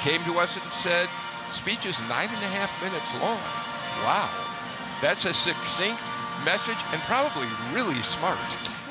[0.00, 1.08] came to us and said,
[1.50, 3.42] speech is nine and a half minutes long.
[4.06, 4.30] Wow.
[5.02, 6.00] That's a succinct
[6.44, 8.38] message and probably really smart.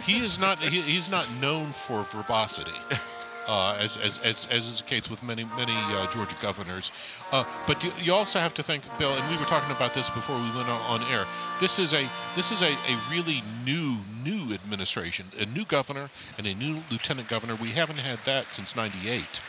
[0.03, 2.71] he is not he, he's not known for verbosity
[3.51, 6.91] uh, as, as, as, as is the case with many many uh, Georgia governors
[7.31, 10.09] uh, but you, you also have to think Bill and we were talking about this
[10.09, 11.25] before we went on, on air
[11.59, 16.47] this is a this is a, a really new new administration a new governor and
[16.47, 19.41] a new lieutenant governor we haven't had that since 98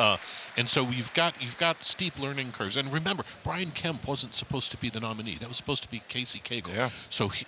[0.00, 0.16] uh,
[0.56, 2.78] and so you've got you've got steep learning curves.
[2.78, 5.36] And remember, Brian Kemp wasn't supposed to be the nominee.
[5.36, 6.74] That was supposed to be Casey Cagle.
[6.74, 6.90] Yeah.
[7.10, 7.44] So he,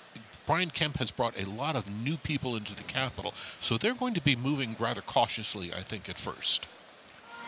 [0.46, 3.34] Brian Kemp has brought a lot of new people into the Capitol.
[3.60, 6.66] So they're going to be moving rather cautiously, I think, at first.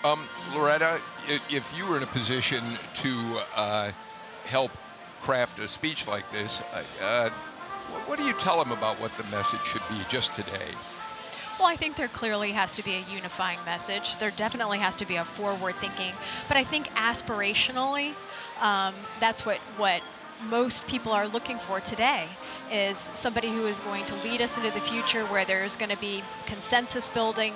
[0.04, 2.62] Um, Loretta, if you were in a position
[2.96, 3.92] to uh,
[4.44, 4.70] help
[5.22, 7.30] craft a speech like this, uh, uh,
[8.06, 10.68] what do you tell them about what the message should be just today?
[11.58, 14.18] Well, I think there clearly has to be a unifying message.
[14.18, 16.12] There definitely has to be a forward thinking.
[16.48, 18.14] But I think aspirationally,
[18.60, 20.02] um, that's what, what
[20.42, 22.28] most people are looking for today
[22.70, 25.98] is somebody who is going to lead us into the future where there's going to
[25.98, 27.52] be consensus building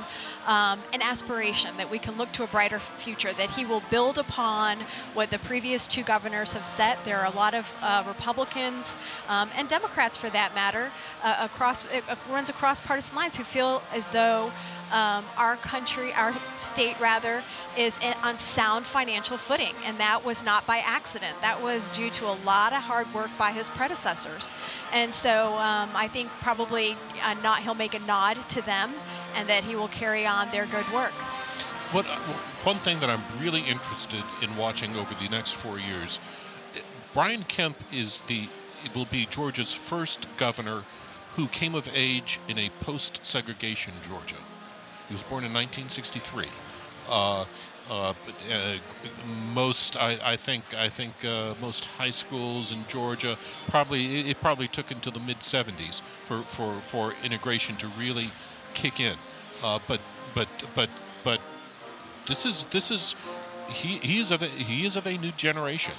[0.46, 4.18] um, and aspiration that we can look to a brighter future that he will build
[4.18, 4.78] upon
[5.14, 7.02] what the previous two governors have set.
[7.04, 8.96] There are a lot of uh, republicans
[9.28, 10.90] um, and democrats for that matter
[11.22, 14.52] uh, across it uh, runs across partisan lines who feel as though
[14.92, 17.42] um, our country, our state rather,
[17.76, 21.40] is in, on sound financial footing, and that was not by accident.
[21.40, 24.50] That was due to a lot of hard work by his predecessors,
[24.92, 28.92] and so um, I think probably uh, not he'll make a nod to them,
[29.34, 31.12] and that he will carry on their good work.
[31.92, 32.18] What uh,
[32.64, 36.18] one thing that I'm really interested in watching over the next four years,
[36.74, 36.80] eh,
[37.14, 38.48] Brian Kemp is the
[38.94, 40.84] will be Georgia's first governor
[41.36, 44.36] who came of age in a post-segregation Georgia.
[45.08, 46.46] He was born in 1963.
[47.08, 47.44] Uh,
[47.90, 48.12] uh,
[48.50, 48.76] uh,
[49.54, 53.38] most, I, I think, I think uh, most high schools in Georgia
[53.68, 58.30] probably it, probably took until the mid 70s for, for, for integration to really
[58.74, 59.16] kick in.
[59.64, 60.00] Uh, but
[60.34, 60.88] but but
[61.24, 61.40] but
[62.26, 63.16] this is this is
[63.68, 65.94] he he is of a, he is of a new generation,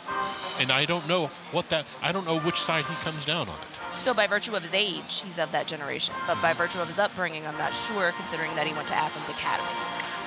[0.59, 3.55] and I don't know what that I don't know which side he comes down on
[3.55, 3.68] it.
[3.89, 6.13] So by virtue of his age, he's of that generation.
[6.27, 9.29] But by virtue of his upbringing, I'm not sure, considering that he went to Athens
[9.29, 9.69] Academy.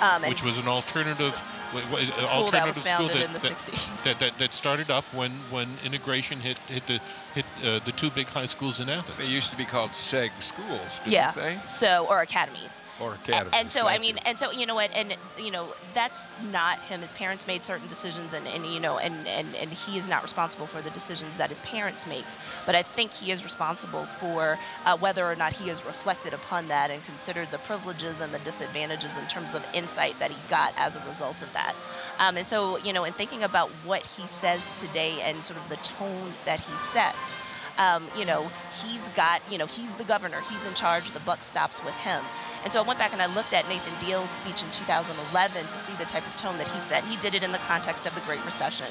[0.00, 1.40] Um, which was an alternative
[1.72, 4.02] w- w- School that was alternative school founded that, in the that, 60s.
[4.02, 7.00] that, that, that started up when, when integration hit hit the
[7.34, 9.26] hit uh, the two big high schools in Athens.
[9.26, 11.30] They used to be called SEG schools, didn't yeah.
[11.30, 11.60] they?
[11.64, 12.82] So or academies.
[13.02, 13.54] Or A- academies.
[13.54, 14.22] And so I mean, you.
[14.24, 17.00] and so you know what, and you know that's not him.
[17.00, 20.22] His parents made certain decisions, and, and you know, and, and and he is not
[20.22, 22.38] responsible for the decisions that his parents makes.
[22.66, 26.68] But I think he is responsible for uh, whether or not he has reflected upon
[26.68, 30.72] that and considered the privileges and the disadvantages in terms of insight that he got
[30.76, 31.74] as a result of that.
[32.18, 35.68] Um, and so you know, in thinking about what he says today and sort of
[35.68, 37.32] the tone that he sets
[37.78, 38.50] um, you know,
[38.84, 42.22] he's got, you know, he's the governor, he's in charge, the buck stops with him.
[42.64, 45.78] And so I went back and I looked at Nathan Deal's speech in 2011 to
[45.78, 47.02] see the type of tone that he set.
[47.04, 48.86] He did it in the context of the Great Recession,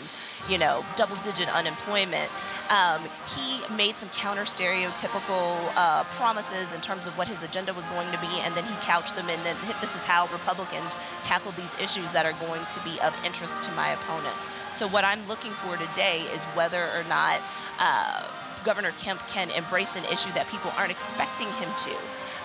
[0.49, 2.29] you know, double digit unemployment.
[2.69, 3.01] Um,
[3.33, 8.11] he made some counter stereotypical uh, promises in terms of what his agenda was going
[8.11, 9.41] to be, and then he couched them in.
[9.43, 13.63] Then this is how Republicans tackle these issues that are going to be of interest
[13.63, 14.49] to my opponents.
[14.73, 17.41] So what I'm looking for today is whether or not.
[17.79, 18.25] Uh,
[18.63, 21.95] Governor Kemp can embrace an issue that people aren't expecting him to.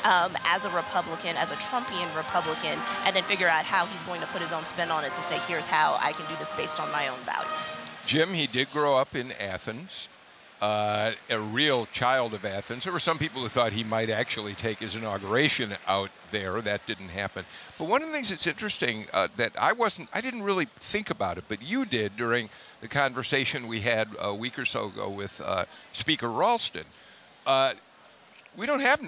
[0.04, 4.20] Um, as a Republican, as a Trumpian Republican, and then figure out how he's going
[4.20, 6.52] to put his own spin on it to say, here's how I can do this
[6.52, 7.74] based on my own values.
[8.04, 10.06] Jim, he did grow up in Athens,
[10.60, 12.84] uh, a real child of Athens.
[12.84, 16.60] There were some people who thought he might actually take his inauguration out there.
[16.60, 17.44] That didn't happen.
[17.76, 21.10] But one of the things that's interesting uh, that I wasn't, I didn't really think
[21.10, 22.48] about it, but you did during
[22.86, 26.84] the conversation we had a week or so ago with uh, Speaker Ralston.
[27.44, 27.74] Uh,
[28.56, 29.00] we don't have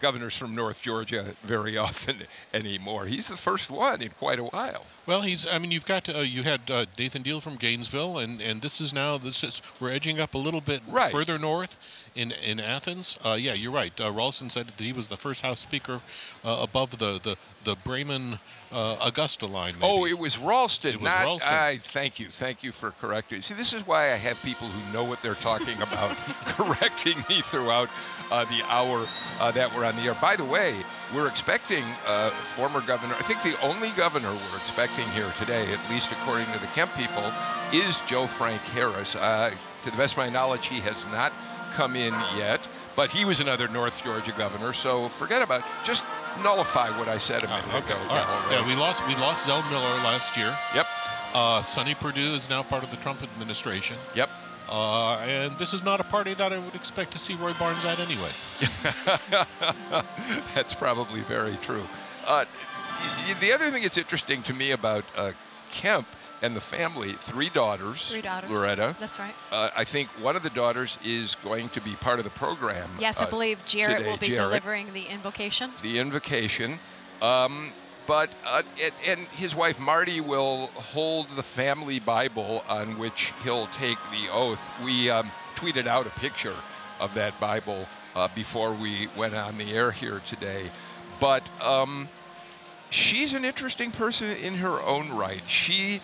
[0.00, 2.22] governors from North Georgia very often
[2.54, 3.06] anymore.
[3.06, 4.86] He's the first one in quite a while.
[5.06, 5.46] Well, he's.
[5.46, 6.08] I mean, you've got.
[6.08, 9.18] Uh, you had uh, Nathan Deal from Gainesville, and, and this is now.
[9.18, 11.12] This is we're edging up a little bit Right.
[11.12, 11.76] further north,
[12.18, 13.16] in in Athens.
[13.24, 13.98] Uh, yeah, you're right.
[14.00, 16.00] Uh, Ralston said that he was the first House Speaker
[16.44, 18.40] uh, above the the the Bremen
[18.72, 19.76] uh, Augusta line.
[19.80, 21.52] Oh, it was Ralston, It was not Ralston.
[21.52, 21.78] I.
[21.78, 23.42] Thank you, thank you for correcting.
[23.42, 27.40] See, this is why I have people who know what they're talking about correcting me
[27.40, 27.88] throughout
[28.30, 29.06] uh, the hour
[29.38, 30.18] uh, that we're on the air.
[30.20, 30.74] By the way,
[31.14, 33.14] we're expecting uh, former governor.
[33.14, 36.92] I think the only governor we're expecting here today, at least according to the Kemp
[36.94, 37.32] people,
[37.72, 39.14] is Joe Frank Harris.
[39.14, 39.52] Uh,
[39.82, 41.32] to the best of my knowledge, he has not
[41.78, 42.60] come in yet,
[42.96, 44.72] but he was another North Georgia governor.
[44.72, 45.60] So forget about.
[45.60, 45.66] it.
[45.84, 46.04] Just
[46.42, 47.92] nullify what I said a minute okay.
[47.92, 47.96] ago.
[48.10, 48.48] All right.
[48.50, 50.52] Yeah, we lost we lost Zell Miller last year.
[50.74, 50.86] Yep.
[51.34, 53.96] Uh, Sonny Perdue is now part of the Trump administration.
[54.16, 54.28] Yep.
[54.68, 57.84] Uh, and this is not a party that I would expect to see Roy Barnes
[57.84, 58.32] at anyway.
[60.54, 61.86] That's probably very true.
[62.26, 62.44] Uh,
[63.40, 65.32] the other thing that's interesting to me about uh,
[65.70, 66.08] Kemp
[66.42, 68.08] and the family, three daughters.
[68.08, 68.50] Three daughters.
[68.50, 68.96] Loretta.
[69.00, 69.34] That's right.
[69.50, 72.90] Uh, I think one of the daughters is going to be part of the program.
[72.98, 74.62] Yes, I uh, believe Jarrett today, will be Jarrett.
[74.62, 75.72] delivering the invocation.
[75.82, 76.78] the invocation.
[77.20, 77.72] Um,
[78.06, 83.66] but uh, and, and his wife Marty will hold the family Bible on which he'll
[83.66, 84.60] take the oath.
[84.82, 86.56] We um, tweeted out a picture
[87.00, 90.70] of that Bible uh, before we went on the air here today.
[91.20, 92.08] But um,
[92.90, 95.42] she's an interesting person in her own right.
[95.46, 96.00] She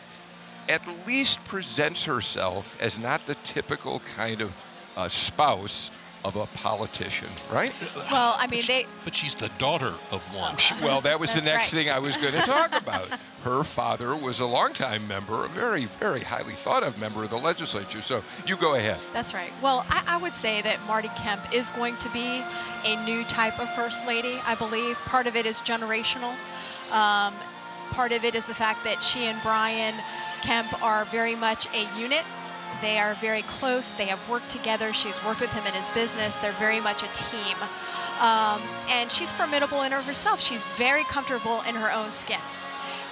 [0.69, 4.53] at least presents herself as not the typical kind of
[4.97, 5.91] uh, spouse
[6.25, 7.73] of a politician, right?
[8.11, 10.57] Well, I mean, they But she's the daughter of one.
[10.83, 11.85] Well, that was the next right.
[11.85, 13.09] thing I was going to talk about.
[13.43, 17.37] Her father was a longtime member, a very, very highly thought of member of the
[17.37, 18.01] legislature.
[18.01, 18.99] So you go ahead.
[19.13, 19.53] That's right.
[19.63, 22.43] Well, I, I would say that Marty Kemp is going to be
[22.85, 24.97] a new type of first lady, I believe.
[25.05, 26.35] Part of it is generational.
[26.91, 27.35] Um,
[27.91, 29.95] part of it is the fact that she and Brian
[30.45, 32.23] Kemp are very much a unit.
[32.83, 33.95] They are very close.
[33.95, 34.93] They have worked together.
[34.93, 36.35] She's worked with him in his business.
[36.37, 37.57] They're very much a team.
[38.21, 40.41] Um, and she's formidable in herself.
[40.41, 42.41] She's very comfortable in her own skin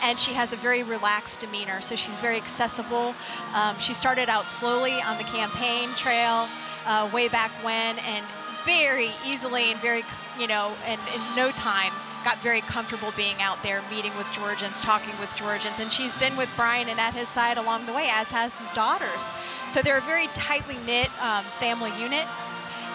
[0.02, 3.14] and she has a very relaxed demeanor, so she's very accessible.
[3.54, 6.48] Um, she started out slowly on the campaign trail
[6.86, 8.26] uh, way back when, and
[8.64, 10.02] very easily and very,
[10.40, 11.92] you know, and in no time
[12.24, 16.36] got very comfortable being out there meeting with Georgians, talking with Georgians, and she's been
[16.36, 19.28] with Brian and at his side along the way, as has his daughters.
[19.70, 22.26] So they're a very tightly knit um, family unit.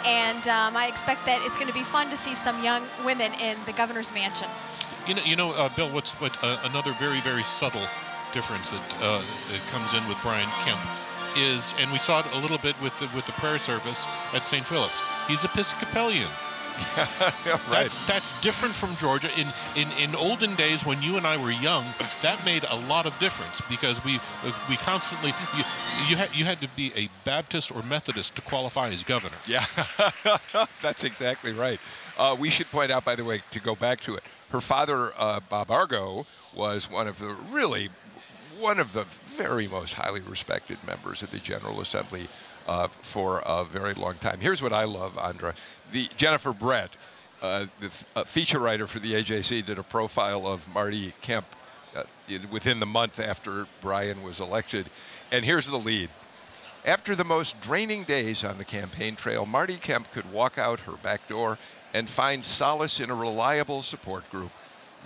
[0.05, 3.33] And um, I expect that it's going to be fun to see some young women
[3.33, 4.47] in the governor's mansion.
[5.07, 5.89] You know, you know, uh, Bill.
[5.89, 7.85] What's what uh, another very very subtle
[8.33, 9.21] difference that uh,
[9.51, 10.79] that comes in with Brian Kemp
[11.35, 14.45] is, and we saw it a little bit with the with the prayer service at
[14.45, 14.65] St.
[14.65, 15.01] Philip's.
[15.27, 16.29] He's Episcopalian.
[16.97, 17.67] right.
[17.69, 19.29] That's that's different from Georgia.
[19.39, 21.85] In in in olden days when you and I were young,
[22.21, 24.19] that made a lot of difference because we
[24.69, 25.63] we constantly you
[26.09, 29.37] you had you had to be a Baptist or Methodist to qualify as governor.
[29.47, 29.65] Yeah,
[30.81, 31.79] that's exactly right.
[32.17, 35.13] Uh, we should point out, by the way, to go back to it, Her father,
[35.17, 36.25] uh, Bob Argo,
[36.55, 37.89] was one of the really
[38.59, 42.27] one of the very most highly respected members of the General Assembly
[42.67, 44.39] uh, for a very long time.
[44.39, 45.53] Here's what I love, Andra.
[45.91, 46.91] The Jennifer Brett,
[47.41, 51.45] uh, the uh, feature writer for the AJC, did a profile of Marty Kemp
[51.95, 52.03] uh,
[52.51, 54.89] within the month after Brian was elected.
[55.31, 56.09] And here's the lead.
[56.85, 60.93] After the most draining days on the campaign trail, Marty Kemp could walk out her
[60.93, 61.57] back door
[61.93, 64.51] and find solace in a reliable support group.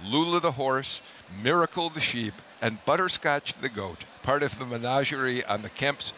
[0.03, 1.01] Lula the horse,
[1.41, 6.13] Miracle the sheep, and Butterscotch the goat, part of the menagerie on the Kemp's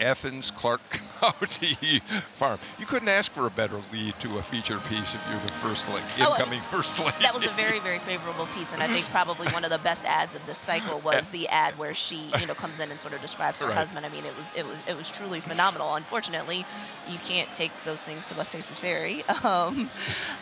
[0.00, 2.00] Athens Clarke County
[2.34, 2.58] farm.
[2.78, 5.88] You couldn't ask for a better lead to a feature piece if you're the first
[5.88, 7.12] lady, Oh, incoming first lady.
[7.22, 10.04] That was a very, very favorable piece, and I think probably one of the best
[10.04, 13.14] ads of this cycle was the ad where she, you know, comes in and sort
[13.14, 13.76] of describes her Right.
[13.76, 14.06] husband.
[14.06, 15.94] I mean, it was, it was, it was truly phenomenal.
[15.94, 16.64] Unfortunately,
[17.08, 19.24] you can't take those things to West Paces Ferry.
[19.48, 19.88] Um,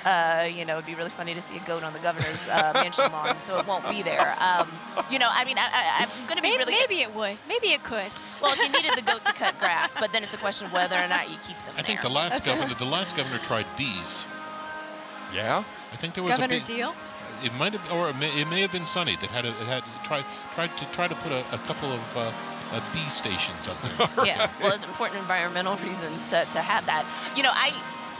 [0.05, 2.73] uh, you know, it'd be really funny to see a goat on the governor's uh,
[2.75, 4.35] mansion lawn, so it won't be there.
[4.41, 4.71] Um,
[5.11, 7.37] you know, I mean, I, I, I'm going to be Maybe, really maybe it would.
[7.47, 8.11] Maybe it could.
[8.43, 10.73] well if you needed the goat to cut grass, but then it's a question of
[10.73, 13.67] whether or not you keep them I think the last governor, the last governor tried
[13.77, 14.25] bees.
[15.35, 15.65] yeah?
[15.93, 16.65] I think there was Governor a bee.
[16.65, 16.95] Deal.
[17.45, 19.85] It might have, or it may, it may have been Sonny that had a, had
[20.05, 20.25] tried
[20.55, 22.33] tried to try to put a, a couple of uh,
[22.73, 24.09] uh, bee stations up there.
[24.27, 27.05] yeah, well, there's important environmental reasons to, to have that.
[27.37, 27.73] You know, I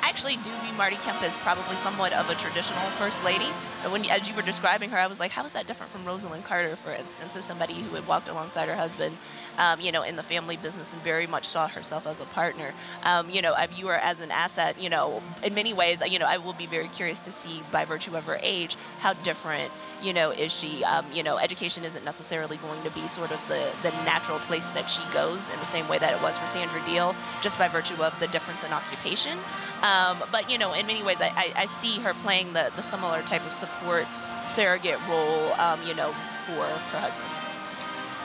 [0.09, 3.49] actually do view Marty Kemp as probably somewhat of a traditional first lady.
[3.83, 6.05] And when, as you were describing her, I was like, how is that different from
[6.05, 9.17] Rosalynn Carter, for instance, or somebody who had walked alongside her husband,
[9.59, 12.73] um, you know, in the family business and very much saw herself as a partner.
[13.03, 14.81] Um, you know, I view her as an asset.
[14.81, 17.85] You know, in many ways, you know, I will be very curious to see, by
[17.85, 20.85] virtue of her age, how different, you know, is she.
[20.85, 24.69] Um, you know, education isn't necessarily going to be sort of the the natural place
[24.69, 27.67] that she goes in the same way that it was for Sandra Deal, just by
[27.67, 29.39] virtue of the difference in occupation.
[29.83, 29.96] Um,
[30.31, 33.23] but you know, in many ways, I, I, I see her playing the, the similar
[33.23, 34.07] type of support
[34.45, 36.13] surrogate role, um, you know,
[36.47, 37.29] for her husband.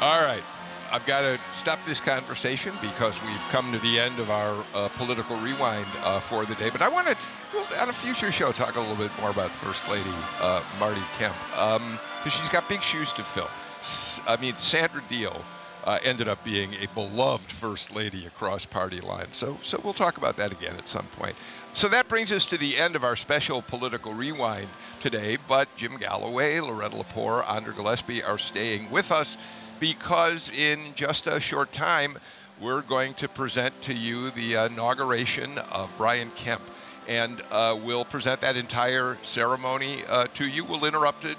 [0.02, 0.44] All right.
[0.92, 4.90] I've got to stop this conversation because we've come to the end of our uh,
[4.98, 6.70] political rewind uh, for the day.
[6.70, 7.16] But I want to,
[7.54, 10.12] we'll, on a future show, talk a little bit more about First Lady
[10.42, 13.50] uh, Marty Kemp because she's got big shoes to fill.
[13.80, 15.42] S- I mean, Sandra Deal
[15.84, 19.38] uh, ended up being a beloved First Lady across party lines.
[19.38, 21.36] So, so we'll talk about that again at some point.
[21.74, 24.68] So that brings us to the end of our special political rewind
[25.00, 25.38] today.
[25.48, 29.38] But Jim Galloway, Loretta Lepore, Andra Gillespie are staying with us
[29.80, 32.18] because in just a short time,
[32.60, 36.62] we're going to present to you the inauguration of Brian Kemp.
[37.08, 40.64] And uh, we'll present that entire ceremony uh, to you.
[40.64, 41.38] We'll interrupt it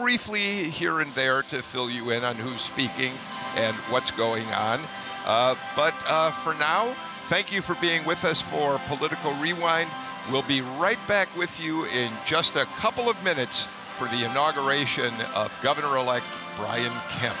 [0.00, 3.12] briefly here and there to fill you in on who's speaking
[3.54, 4.80] and what's going on.
[5.26, 6.96] Uh, but uh, for now,
[7.28, 9.90] thank you for being with us for Political Rewind.
[10.32, 15.12] We'll be right back with you in just a couple of minutes for the inauguration
[15.34, 16.24] of Governor elect
[16.56, 17.36] Brian Kemp.